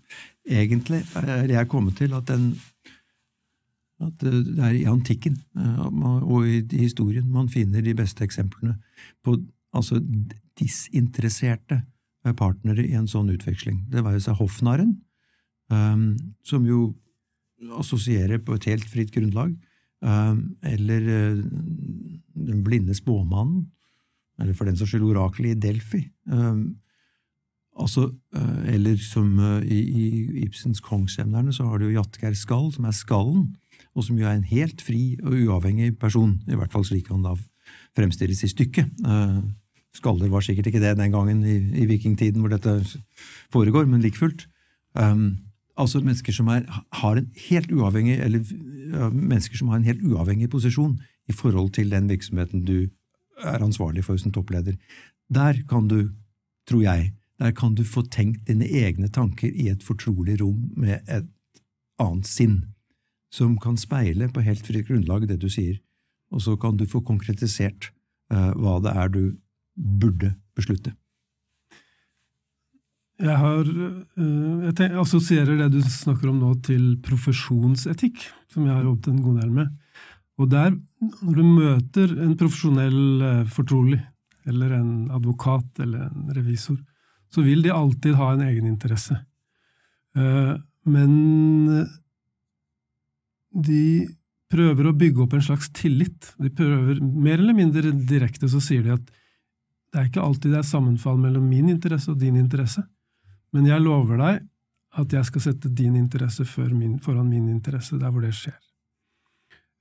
egentlig 0.47 1.03
er 1.21 1.51
jeg 1.51 1.69
kommet 1.69 1.97
til 1.99 2.15
at, 2.15 2.29
den, 2.29 2.55
at 4.01 4.23
det 4.23 4.63
er 4.63 4.79
i 4.79 4.87
antikken 4.89 5.37
eh, 5.59 5.83
og 6.23 6.47
i 6.49 6.63
historien 6.79 7.29
man 7.29 7.51
finner 7.53 7.85
de 7.85 7.95
beste 7.95 8.25
eksemplene 8.25 8.79
på 9.25 9.37
altså 9.77 10.01
disinteresserte 10.57 11.83
partnere 12.35 12.83
i 12.83 12.95
en 12.99 13.09
sånn 13.11 13.31
utveksling. 13.31 13.85
Det 13.93 14.03
jo 14.17 14.25
seg 14.25 14.39
hoffnarren, 14.41 14.97
um, 15.71 16.17
som 16.47 16.67
jo 16.67 16.89
assosierer 17.79 18.41
på 18.43 18.57
et 18.57 18.69
helt 18.73 18.89
fritt 18.91 19.13
grunnlag, 19.15 19.55
um, 20.03 20.57
eller 20.63 21.07
uh, 21.07 21.45
Den 22.37 22.61
blinde 22.63 22.95
spåmannen, 22.95 23.71
eller 24.41 24.57
for 24.57 24.69
den 24.69 24.77
saks 24.79 24.93
skyld 24.93 25.07
oraklet 25.11 25.57
i 25.57 25.61
Delphi. 25.61 26.03
Um, 26.31 26.79
altså, 27.79 28.11
uh, 28.37 28.63
eller 28.73 28.97
som 29.01 29.39
uh, 29.39 29.61
i, 29.65 29.81
i, 29.81 30.09
Ibsens 30.45 30.83
Kongsemnerne 30.85 31.55
så 31.55 31.69
har 31.69 31.79
du 31.79 31.89
jo 31.89 31.97
Jatgeir 31.99 32.37
Skall, 32.37 32.71
som 32.75 32.89
er 32.89 32.97
skallen, 32.97 33.55
og 33.97 34.07
som 34.07 34.19
jo 34.21 34.27
er 34.29 34.37
en 34.37 34.49
helt 34.49 34.83
fri 34.85 35.17
og 35.23 35.37
uavhengig 35.37 35.95
person, 36.01 36.37
i 36.49 36.57
hvert 36.57 36.73
fall 36.73 36.85
slik 36.85 37.09
han 37.13 37.25
da 37.25 37.37
fremstilles 37.97 38.45
i 38.45 38.53
stykket. 38.53 38.93
Uh, 39.07 39.41
Skaller 39.97 40.29
var 40.29 40.45
sikkert 40.45 40.69
ikke 40.69 40.83
det 40.83 40.99
den 40.99 41.15
gangen 41.15 41.41
i, 41.41 41.57
i 41.81 41.89
vikingtiden 41.89 42.43
hvor 42.45 42.53
dette 42.53 42.83
foregår, 43.55 43.89
men 43.89 44.05
like 44.05 44.21
fullt. 44.21 44.45
Um, 44.93 45.39
altså 45.77 46.03
mennesker 46.05 46.33
som 46.37 46.49
er, 46.53 46.67
har 47.01 47.17
en 47.17 47.31
helt 47.49 47.73
uavhengig, 47.73 48.19
eller 48.21 48.45
mennesker 49.13 49.57
som 49.57 49.73
har 49.73 49.81
en 49.81 49.89
helt 49.89 50.05
uavhengig 50.05 50.51
posisjon 50.53 50.99
i 51.29 51.33
forhold 51.33 51.73
til 51.77 51.91
den 51.91 52.09
virksomheten 52.09 52.65
du 52.65 52.89
er 53.45 53.65
ansvarlig 53.65 54.05
for 54.07 54.19
som 54.21 54.33
toppleder. 54.33 54.77
Der 55.33 55.63
kan 55.69 55.89
du, 55.89 56.11
tror 56.69 56.83
jeg, 56.83 57.13
der 57.39 57.53
kan 57.53 57.75
du 57.75 57.85
få 57.85 58.03
tenkt 58.03 58.47
dine 58.49 58.65
egne 58.65 59.09
tanker 59.13 59.49
i 59.53 59.69
et 59.69 59.85
fortrolig 59.85 60.39
rom 60.41 60.71
med 60.77 61.03
et 61.09 61.29
annet 62.01 62.29
sinn, 62.29 62.61
som 63.33 63.57
kan 63.61 63.77
speile 63.77 64.29
på 64.33 64.45
helt 64.45 64.67
fritt 64.67 64.89
grunnlag 64.89 65.27
det 65.29 65.41
du 65.43 65.49
sier, 65.53 65.81
og 66.33 66.43
så 66.43 66.57
kan 66.61 66.77
du 66.77 66.87
få 66.89 67.03
konkretisert 67.05 67.91
uh, 68.33 68.53
hva 68.57 68.79
det 68.85 68.95
er 68.97 69.13
du 69.13 69.23
burde 69.77 70.33
beslutte. 70.57 70.95
Jeg, 73.17 73.33
har, 73.41 73.65
eh, 73.65 74.65
jeg 74.77 74.93
assosierer 75.01 75.57
det 75.57 75.71
du 75.73 75.81
snakker 75.81 76.29
om 76.29 76.41
nå, 76.41 76.51
til 76.67 76.99
profesjonsetikk, 77.05 78.27
som 78.53 78.67
jeg 78.67 78.75
har 78.77 78.85
jobbet 78.85 79.09
en 79.09 79.23
god 79.25 79.39
del 79.41 79.55
med. 79.57 79.71
Og 80.37 80.51
der, 80.53 80.75
når 81.23 81.39
du 81.39 81.45
møter 81.47 82.13
en 82.23 82.37
profesjonell 82.37 83.25
eh, 83.25 83.47
fortrolig, 83.49 84.03
eller 84.47 84.77
en 84.77 85.11
advokat 85.11 85.81
eller 85.83 86.07
en 86.07 86.29
revisor, 86.37 86.77
så 87.33 87.43
vil 87.43 87.65
de 87.65 87.73
alltid 87.75 88.15
ha 88.19 88.33
en 88.35 88.45
egeninteresse. 88.47 89.17
Eh, 90.17 90.53
men 90.87 91.15
de 93.51 93.83
prøver 94.53 94.87
å 94.87 94.97
bygge 94.97 95.25
opp 95.25 95.35
en 95.35 95.45
slags 95.45 95.71
tillit. 95.75 96.33
De 96.39 96.51
prøver, 96.55 97.01
Mer 97.01 97.41
eller 97.41 97.57
mindre 97.57 97.91
direkte 97.91 98.49
så 98.51 98.61
sier 98.63 98.85
de 98.85 98.95
at 98.95 99.09
det 99.93 100.03
er 100.03 100.11
ikke 100.11 100.23
alltid 100.23 100.53
det 100.53 100.61
er 100.61 100.69
sammenfall 100.69 101.19
mellom 101.19 101.47
min 101.49 101.71
interesse 101.73 102.13
og 102.13 102.21
din 102.21 102.37
interesse. 102.39 102.85
Men 103.55 103.67
jeg 103.71 103.83
lover 103.83 104.21
deg 104.21 104.45
at 105.01 105.13
jeg 105.13 105.29
skal 105.29 105.45
sette 105.45 105.73
din 105.73 105.97
interesse 105.99 106.45
foran 106.49 107.29
min 107.29 107.49
interesse 107.53 107.99
der 108.01 108.13
hvor 108.13 108.25
det 108.25 108.35
skjer. 108.37 108.59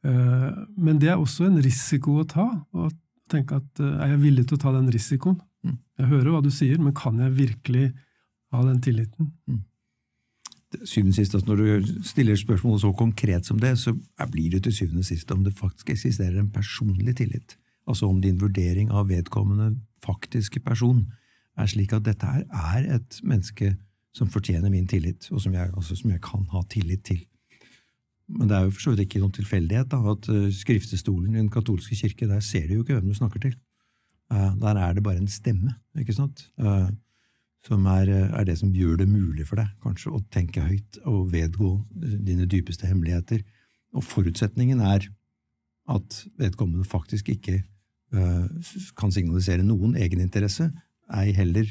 Uh, 0.05 0.65
men 0.77 0.99
det 1.01 1.09
er 1.09 1.17
også 1.17 1.47
en 1.47 1.61
risiko 1.63 2.19
å 2.21 2.27
ta, 2.29 2.45
å 2.77 2.89
tenke 3.31 3.57
at 3.57 3.81
uh, 3.81 4.03
er 4.05 4.13
jeg 4.13 4.21
villig 4.21 4.45
til 4.45 4.59
å 4.59 4.61
ta 4.61 4.73
den 4.75 4.91
risikoen? 4.93 5.39
Mm. 5.65 5.79
Jeg 6.01 6.11
hører 6.11 6.35
hva 6.35 6.41
du 6.45 6.51
sier, 6.53 6.77
men 6.81 6.93
kan 6.97 7.17
jeg 7.23 7.33
virkelig 7.39 7.87
ha 8.53 8.61
den 8.67 8.81
tilliten? 8.85 9.31
Mm. 9.49 9.63
Syvende 10.83 11.15
sist, 11.15 11.35
altså 11.35 11.47
Når 11.47 11.61
du 11.61 12.01
stiller 12.03 12.35
spørsmål 12.35 12.79
så 12.83 12.91
konkret 12.97 13.47
som 13.47 13.59
det, 13.61 13.77
så 13.79 13.95
blir 14.31 14.49
det 14.51 14.65
til 14.65 14.75
syvende 14.75 15.05
og 15.05 15.07
sist 15.07 15.31
om 15.31 15.43
det 15.45 15.55
faktisk 15.57 15.93
eksisterer 15.93 16.39
en 16.41 16.51
personlig 16.51 17.15
tillit. 17.17 17.55
Altså 17.87 18.09
om 18.09 18.21
din 18.21 18.41
vurdering 18.41 18.91
av 18.91 19.09
vedkommende 19.09 19.75
faktiske 20.03 20.59
person 20.65 21.05
er 21.57 21.69
slik 21.71 21.93
at 21.95 22.05
dette 22.05 22.27
her 22.27 22.43
er 22.75 22.89
et 22.97 23.19
menneske 23.23 23.75
som 24.15 24.29
fortjener 24.31 24.71
min 24.71 24.87
tillit, 24.87 25.27
og 25.31 25.41
som 25.43 25.53
jeg, 25.53 25.71
altså, 25.75 25.95
som 25.95 26.11
jeg 26.11 26.21
kan 26.23 26.45
ha 26.51 26.61
tillit 26.71 27.03
til. 27.07 27.23
Men 28.27 28.49
det 28.49 28.57
er 28.57 28.65
jo 28.65 28.73
for 28.73 28.81
så 28.81 28.93
vidt 28.93 29.05
ikke 29.05 29.21
noen 29.21 29.33
tilfeldighet 29.35 29.89
da, 29.91 29.99
at 30.15 30.29
uh, 30.33 30.45
skriftestolen 30.53 31.35
i 31.35 31.39
den 31.39 31.51
katolske 31.53 31.97
kirke, 31.97 32.27
der 32.29 32.41
ser 32.45 32.67
du 32.67 32.77
jo 32.77 32.85
ikke 32.85 32.97
hvem 32.97 33.11
du 33.11 33.17
snakker 33.17 33.41
til. 33.43 33.53
Uh, 34.33 34.55
der 34.61 34.79
er 34.81 34.95
det 34.97 35.03
bare 35.05 35.21
en 35.21 35.29
stemme, 35.29 35.75
ikke 35.99 36.15
sant, 36.17 36.47
uh, 36.61 36.89
som 37.65 37.85
er, 37.89 38.09
er, 38.25 38.43
det 38.45 38.57
som 38.59 38.73
gjør 38.73 38.99
det 39.01 39.07
mulig 39.09 39.45
for 39.49 39.57
deg 39.57 39.69
kanskje 39.81 40.13
å 40.13 40.23
tenke 40.33 40.61
høyt 40.61 40.99
og 41.09 41.31
vedgå 41.31 41.69
dine 41.97 42.45
dypeste 42.49 42.89
hemmeligheter. 42.89 43.41
Og 43.97 44.05
forutsetningen 44.05 44.81
er 44.85 45.07
at 45.89 46.19
vedkommende 46.37 46.85
faktisk 46.85 47.29
ikke 47.33 47.63
kan 48.95 49.11
signalisere 49.11 49.65
noen 49.65 49.95
egeninteresse, 49.99 50.69
ei 51.17 51.33
heller 51.35 51.65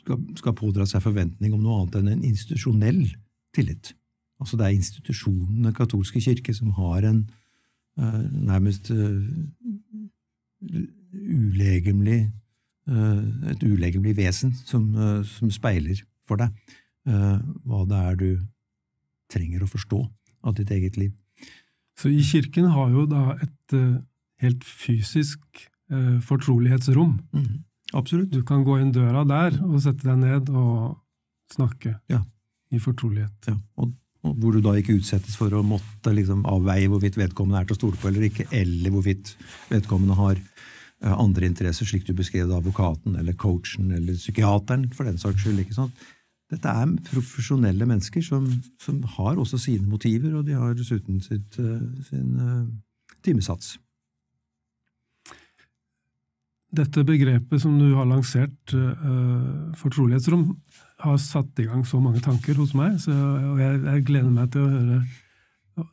skal, 0.00 0.18
skal, 0.36 0.56
pådra 0.58 0.84
seg 0.90 1.04
forventning 1.04 1.54
om 1.54 1.62
noe 1.62 1.78
annet 1.80 2.00
enn 2.00 2.10
en 2.12 2.26
institusjonell 2.26 3.04
tillit. 3.56 3.94
Altså 4.40 4.58
det 4.58 4.66
er 4.66 4.76
institusjonen 4.76 5.64
Den 5.64 5.74
katolske 5.74 6.20
kirke 6.20 6.54
som 6.54 6.74
har 6.76 7.06
en 7.08 7.22
uh, 7.98 8.24
nærmest 8.32 8.90
uh, 8.90 9.22
ulegemlig 11.12 12.26
et 12.86 13.64
ulegemlig 13.66 14.12
vesen 14.14 14.52
som, 14.54 14.84
som, 15.26 15.50
speiler 15.50 15.98
for 16.22 16.38
deg 16.38 16.52
hva 17.02 17.80
det 17.90 17.98
er 17.98 18.18
du 18.20 18.28
trenger 19.26 19.64
å 19.64 19.66
forstå 19.66 19.98
av 20.46 20.54
ditt 20.54 20.70
eget 20.70 20.94
liv. 20.94 21.10
Så 21.98 22.12
i 22.14 22.22
kirken 22.22 22.68
har 22.70 22.92
jo 22.94 23.02
da 23.10 23.34
et 23.42 23.74
helt 24.38 24.62
fysisk 24.62 25.66
fortrolighetsrom. 26.28 27.18
Mm. 27.34 27.66
Absolutt. 27.98 28.30
Du 28.30 28.42
kan 28.46 28.62
gå 28.62 28.78
inn 28.78 28.94
døra 28.94 29.22
der 29.26 29.58
og 29.66 29.80
sette 29.82 30.06
deg 30.06 30.18
ned 30.22 30.50
og 30.54 30.96
snakke 31.52 31.96
ja. 32.10 32.22
i 32.70 32.80
fortrolighet. 32.82 33.50
Ja. 33.50 33.56
Og, 33.82 33.92
hvor 34.34 34.56
du 34.56 34.62
da 34.64 34.74
ikke 34.78 34.96
utsettes 34.98 35.36
for 35.38 35.52
å 35.54 35.62
måtte 35.66 36.12
liksom, 36.14 36.44
avveie 36.48 36.90
hvorvidt 36.90 37.18
vedkommende 37.20 37.62
er 37.62 37.68
til 37.68 37.76
å 37.76 37.80
stole 37.80 38.00
på 38.00 38.10
eller 38.10 38.26
ikke, 38.28 38.48
eller 38.54 38.94
hvorvidt 38.94 39.32
vedkommende 39.70 40.18
har 40.18 40.36
eh, 40.36 41.14
andre 41.14 41.50
interesser, 41.50 41.88
slik 41.88 42.06
du 42.08 42.14
beskrev 42.16 42.52
advokaten 42.56 43.18
eller 43.20 43.38
coachen 43.38 43.92
eller 43.96 44.18
psykiateren, 44.18 44.88
for 44.96 45.08
den 45.08 45.20
saks 45.22 45.44
skyld. 45.44 45.62
ikke 45.64 45.78
sant? 45.78 46.04
Dette 46.52 46.70
er 46.70 46.92
profesjonelle 47.08 47.88
mennesker 47.88 48.22
som, 48.22 48.46
som, 48.82 49.00
har 49.16 49.38
også 49.42 49.58
sine 49.58 49.88
motiver, 49.90 50.36
og 50.38 50.46
de 50.46 50.54
har 50.54 50.76
dessuten 50.78 51.18
sitt, 51.24 51.58
uh, 51.58 51.82
sin 52.06 52.38
uh, 52.38 53.16
timesats 53.26 53.74
dette 56.76 57.04
begrepet 57.08 57.62
som 57.62 57.76
du 57.78 57.86
har 57.96 58.04
lansert, 58.04 58.72
fortrolighetsrom, 59.80 60.50
har 61.04 61.16
satt 61.20 61.60
i 61.60 61.66
gang 61.68 61.84
så 61.86 62.00
mange 62.00 62.22
tanker 62.24 62.56
hos 62.56 62.72
meg, 62.76 62.96
så, 63.02 63.12
og 63.12 63.60
jeg, 63.60 63.80
jeg, 63.84 64.04
gleder 64.08 64.32
meg 64.32 64.52
til 64.54 64.64
å 64.64 64.72
høre 64.72 65.00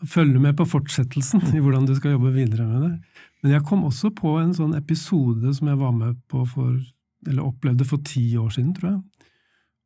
følge 0.08 0.39
med 0.39 0.56
på 0.56 0.68
fortsettelsen 0.70 1.42
i 1.58 1.60
hvordan 1.60 1.88
du 1.88 1.96
skal 1.98 2.16
jobbe 2.16 2.32
videre 2.38 2.68
med 2.70 2.86
det. 2.86 2.94
Men 3.44 3.56
jeg 3.58 3.66
kom 3.68 3.84
også 3.84 4.13
på 4.16 4.38
en 4.39 4.54
sånn 4.56 4.78
episode 4.78 5.52
som 5.58 5.68
jeg 5.68 5.80
var 5.82 5.92
med 5.96 6.22
på 6.32 6.46
for, 6.48 6.78
eller 7.28 7.50
opplevde 7.50 7.88
for 7.88 8.04
ti 8.08 8.24
år 8.39 8.54
siden, 8.56 8.72
tror 8.78 8.94
jeg. 8.94 9.28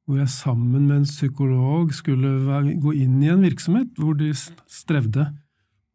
Hvor 0.08 0.22
jeg 0.22 0.32
sammen 0.32 0.86
med 0.86 1.00
en 1.00 1.10
psykolog 1.10 1.90
skulle 1.96 2.62
gå 2.80 2.94
inn 2.96 3.18
i 3.26 3.32
en 3.34 3.42
virksomhet 3.44 3.98
hvor 3.98 4.14
de 4.20 4.30
strevde, 4.38 5.26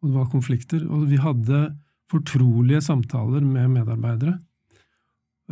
og 0.02 0.10
det 0.10 0.16
var 0.18 0.32
konflikter. 0.34 0.82
Og 0.90 1.06
vi 1.12 1.22
hadde 1.22 1.62
fortrolige 2.12 2.82
samtaler 2.84 3.46
med 3.46 3.70
medarbeidere. 3.78 4.34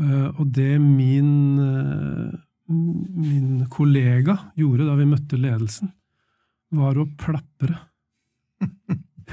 Eh, 0.01 0.29
og 0.35 0.51
det 0.55 0.75
min, 0.81 1.59
eh, 1.63 2.35
min 2.71 3.67
kollega 3.73 4.37
gjorde 4.59 4.87
da 4.89 4.97
vi 4.99 5.09
møtte 5.11 5.39
ledelsen, 5.41 5.93
var 6.75 6.99
å 6.99 7.09
plapre. 7.19 7.79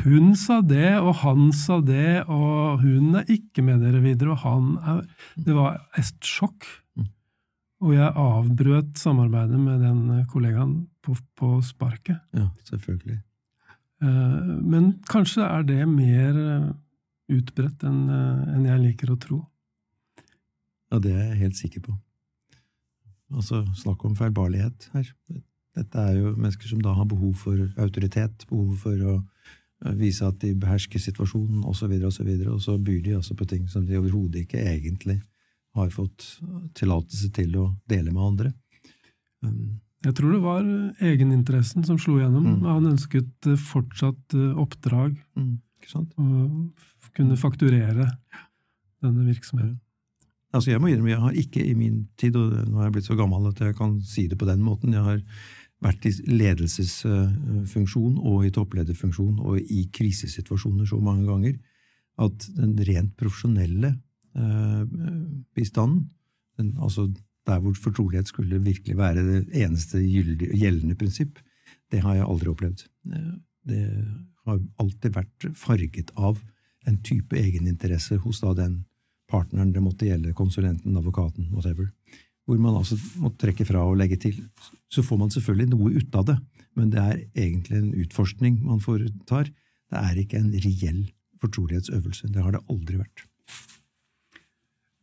Hun 0.03 0.35
sa 0.37 0.59
det, 0.61 0.99
og 1.01 1.15
han 1.23 1.51
sa 1.55 1.79
det, 1.81 2.23
og 2.29 2.83
hun 2.83 3.17
er 3.17 3.29
ikke 3.33 3.63
med 3.65 3.81
dere 3.81 4.01
videre, 4.03 4.35
og 4.35 4.43
han 4.43 4.75
er 4.77 4.99
Det 5.35 5.55
var 5.55 5.79
et 5.97 6.25
sjokk. 6.25 6.67
Og 7.81 7.93
jeg 7.93 8.09
avbrøt 8.09 8.97
samarbeidet 8.97 9.59
med 9.61 9.81
den 9.85 10.25
kollegaen 10.29 10.87
på, 11.05 11.13
på 11.37 11.59
sparket. 11.61 12.17
Ja, 12.33 12.49
selvfølgelig. 12.65 13.19
Eh, 14.01 14.49
men 14.65 14.95
kanskje 15.09 15.45
er 15.45 15.65
det 15.65 15.83
mer 15.89 16.39
eh, 16.41 16.71
utbredt 17.37 17.85
enn 17.85 18.65
jeg 18.65 18.81
liker 18.81 19.13
å 19.13 19.19
tro. 19.21 19.39
Ja, 20.89 20.99
det 21.03 21.13
er 21.13 21.23
jeg 21.31 21.41
helt 21.43 21.59
sikker 21.59 21.85
på. 21.85 21.97
Altså, 23.33 23.63
snakk 23.75 24.03
om 24.07 24.15
feilbarlighet 24.15 24.89
her. 24.93 25.09
Dette 25.77 26.03
er 26.03 26.19
jo 26.19 26.35
mennesker 26.35 26.69
som 26.69 26.81
da 26.81 26.93
har 26.97 27.07
behov 27.09 27.33
for 27.41 27.65
autoritet, 27.77 28.45
behov 28.49 28.77
for 28.81 29.01
å 29.03 29.15
eh, 29.17 29.95
vise 29.99 30.25
at 30.25 30.39
de 30.41 30.53
behersker 30.57 31.01
situasjonen, 31.01 31.65
osv., 31.67 31.91
og, 31.99 32.13
så 32.13 32.25
videre, 32.25 32.53
og, 32.55 32.61
så 32.63 32.77
byr 32.77 33.01
de 33.05 33.17
altså 33.19 33.35
på 33.37 33.49
ting 33.49 33.67
som 33.69 33.85
de 33.85 33.99
overhodet 33.99 34.45
ikke 34.45 34.63
egentlig 34.63 35.19
har 35.77 35.91
fått 35.93 36.39
tillatelse 36.77 37.29
til 37.35 37.59
å 37.61 37.67
dele 37.89 38.13
med 38.13 38.23
andre. 38.23 38.53
Um, 39.45 39.77
jeg 40.05 40.13
tror 40.17 40.33
det 40.33 40.41
var 40.43 40.67
egeninteressen 41.03 41.85
som 41.85 41.97
slo 42.01 42.19
gjennom. 42.21 42.59
Mm. 42.59 42.67
Han 42.69 42.91
ønsket 42.93 43.49
eh, 43.49 43.57
fortsatt 43.57 44.37
eh, 44.37 44.59
oppdrag. 44.61 45.17
Mm, 45.37 45.57
og 46.19 47.13
kunne 47.15 47.37
fakturere 47.39 48.09
denne 49.03 49.25
virksomheten. 49.27 49.77
Altså 50.55 50.71
jeg 50.71 50.81
må 50.81 50.89
innrømme, 50.89 51.11
jeg 51.11 51.23
har 51.23 51.39
ikke 51.43 51.63
i 51.65 51.73
min 51.75 52.05
tid, 52.19 52.35
og 52.39 52.53
nå 52.69 52.79
har 52.79 52.87
jeg 52.87 52.97
blitt 52.97 53.09
så 53.09 53.17
gammel 53.19 53.49
at 53.49 53.59
jeg 53.61 53.75
kan 53.77 53.97
si 54.05 54.27
det 54.31 54.39
på 54.39 54.47
den 54.47 54.63
måten, 54.63 54.95
jeg 54.95 55.03
har 55.03 55.23
vært 55.83 56.07
i 56.09 56.13
ledelsesfunksjon 56.31 58.17
og 58.17 58.45
i 58.47 58.53
topplederfunksjon 58.55 59.41
og 59.43 59.59
i 59.61 59.83
krisesituasjoner 59.93 60.87
så 60.89 60.97
mange 61.03 61.27
ganger 61.27 61.57
at 62.23 62.47
den 62.57 62.73
rent 62.87 63.13
profesjonelle 63.19 63.91
eh, 63.93 64.85
bistanden, 65.53 66.07
den, 66.57 66.73
altså 66.81 67.05
der 67.47 67.61
hvor 67.61 67.75
fortrolighet 67.77 68.31
skulle 68.31 68.63
virkelig 68.63 68.97
være 68.97 69.25
det 69.27 69.43
eneste 69.61 70.01
gjeldende 70.01 70.97
prinsipp, 70.97 71.37
det 71.91 72.01
har 72.03 72.17
jeg 72.17 72.25
aldri 72.27 72.51
opplevd. 72.51 72.87
Eh, 73.13 73.33
det 73.69 73.83
har 74.47 74.59
alltid 74.81 75.13
vært 75.13 75.49
farget 75.59 76.11
av 76.15 76.41
en 76.87 76.97
type 77.03 77.37
egeninteresse 77.37 78.17
hos 78.23 78.41
da 78.41 78.55
den 78.57 78.81
partneren 79.27 79.73
det 79.75 79.83
måtte 79.83 80.07
gjelde, 80.07 80.35
konsulenten, 80.37 80.97
advokaten, 80.97 81.51
whatever 81.53 81.91
hvor 82.47 82.59
man 82.63 82.79
altså 82.79 82.95
må 83.19 83.33
trekke 83.35 83.65
fra 83.67 83.83
og 83.83 83.97
legge 83.99 84.17
til. 84.23 84.39
Så 84.91 85.03
får 85.03 85.19
man 85.19 85.31
selvfølgelig 85.33 85.71
noe 85.73 85.93
ut 85.99 86.15
av 86.15 86.27
det, 86.29 86.37
men 86.79 86.91
det 86.93 87.01
er 87.01 87.17
egentlig 87.35 87.79
en 87.81 87.95
utforskning 88.05 88.61
man 88.63 88.79
foretar. 88.83 89.49
Det 89.91 90.03
er 90.03 90.21
ikke 90.21 90.39
en 90.39 90.53
reell 90.55 91.01
fortrolighetsøvelse. 91.43 92.31
Det 92.31 92.43
har 92.43 92.55
det 92.55 92.63
aldri 92.71 93.01
vært. 93.01 93.25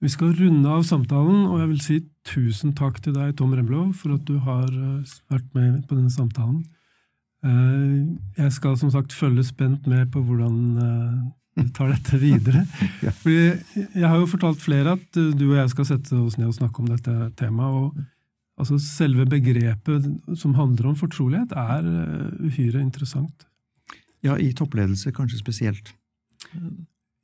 Vi 0.04 0.10
skal 0.12 0.34
runde 0.36 0.68
av 0.68 0.82
samtalen, 0.88 1.44
og 1.48 1.60
jeg 1.60 1.68
vil 1.70 1.84
si 1.84 1.98
tusen 2.28 2.74
takk 2.76 2.98
til 3.04 3.14
deg, 3.16 3.36
Tom 3.38 3.54
Remlov, 3.56 3.92
for 4.00 4.16
at 4.16 4.24
du 4.28 4.36
har 4.44 4.66
eh, 4.68 5.14
vært 5.32 5.46
med 5.56 5.84
på 5.88 5.96
denne 5.96 6.12
samtalen. 6.12 6.64
Eh, 7.44 8.40
jeg 8.40 8.56
skal 8.56 8.76
som 8.80 8.92
sagt 8.92 9.16
følge 9.16 9.44
spent 9.48 9.88
med 9.88 10.10
på 10.12 10.24
hvordan 10.24 10.58
eh, 11.56 11.68
tar 11.76 11.88
dette 11.94 12.14
videre. 12.22 12.60
Jeg 13.04 14.08
har 14.08 14.18
jo 14.18 14.30
fortalt 14.30 14.60
flere 14.62 14.88
at 14.98 15.20
uh, 15.20 15.32
du 15.36 15.46
og 15.52 15.58
jeg 15.58 15.68
skal 15.72 15.86
sette 15.92 16.12
oss 16.18 16.38
ned 16.38 16.48
og 16.50 16.58
snakke 16.58 16.82
om 16.82 16.88
dette 16.90 17.14
temaet. 17.38 17.74
og 17.74 17.88
altså 18.60 18.74
Selve 18.82 19.24
begrepet 19.28 20.02
som 20.38 20.56
handler 20.58 20.84
om 20.92 20.98
fortrolighet, 20.98 21.50
er 21.52 21.82
uh, 21.84 22.46
uhyre 22.46 22.80
interessant. 22.82 23.46
Ja, 24.24 24.32
i 24.40 24.54
toppledelse 24.56 25.12
kanskje 25.12 25.42
spesielt. 25.42 25.86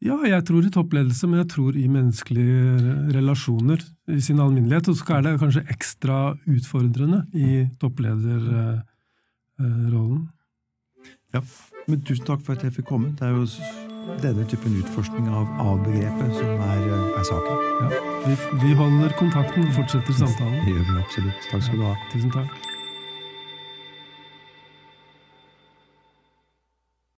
Ja, 0.00 0.14
jeg 0.24 0.46
tror 0.48 0.64
i 0.64 0.70
toppledelse, 0.72 1.28
men 1.28 1.42
jeg 1.42 1.50
tror 1.52 1.76
i 1.76 1.82
menneskelige 1.92 3.12
relasjoner 3.12 3.82
i 4.08 4.20
sin 4.24 4.40
alminnelighet. 4.40 4.88
Og 4.88 4.96
så 4.96 5.18
er 5.18 5.26
det 5.26 5.40
kanskje 5.42 5.66
ekstra 5.68 6.20
utfordrende 6.48 7.26
i 7.36 7.68
topplederrollen. 7.80 10.22
Ja, 11.34 11.40
men 11.86 12.00
tusen 12.00 12.26
takk 12.26 12.40
for 12.46 12.52
at 12.56 12.64
jeg 12.64 12.72
fikk 12.80 12.88
komme. 12.90 13.08
Det 13.18 13.24
er 13.28 13.32
jo 13.36 13.44
denne 14.22 14.44
typen 14.44 14.76
utforskning 14.80 15.28
av, 15.28 15.46
av 15.60 15.78
begrepet 15.84 16.34
som 16.38 16.64
er, 16.66 16.82
er 17.20 17.24
saken. 17.28 17.68
Ja, 17.80 18.02
vi, 18.26 18.34
vi, 18.64 18.74
holder 18.78 19.14
kontakten 19.18 19.68
og 19.68 19.78
fortsetter 19.78 20.18
samtalen. 20.22 20.58
Det 20.64 20.74
gjør 20.76 20.90
vi 20.90 20.98
absolutt. 21.04 21.48
Takk 21.52 21.64
skal 21.68 21.80
du 21.82 21.88
ha. 21.88 21.94
Tusen 22.12 22.36
takk. 22.36 22.69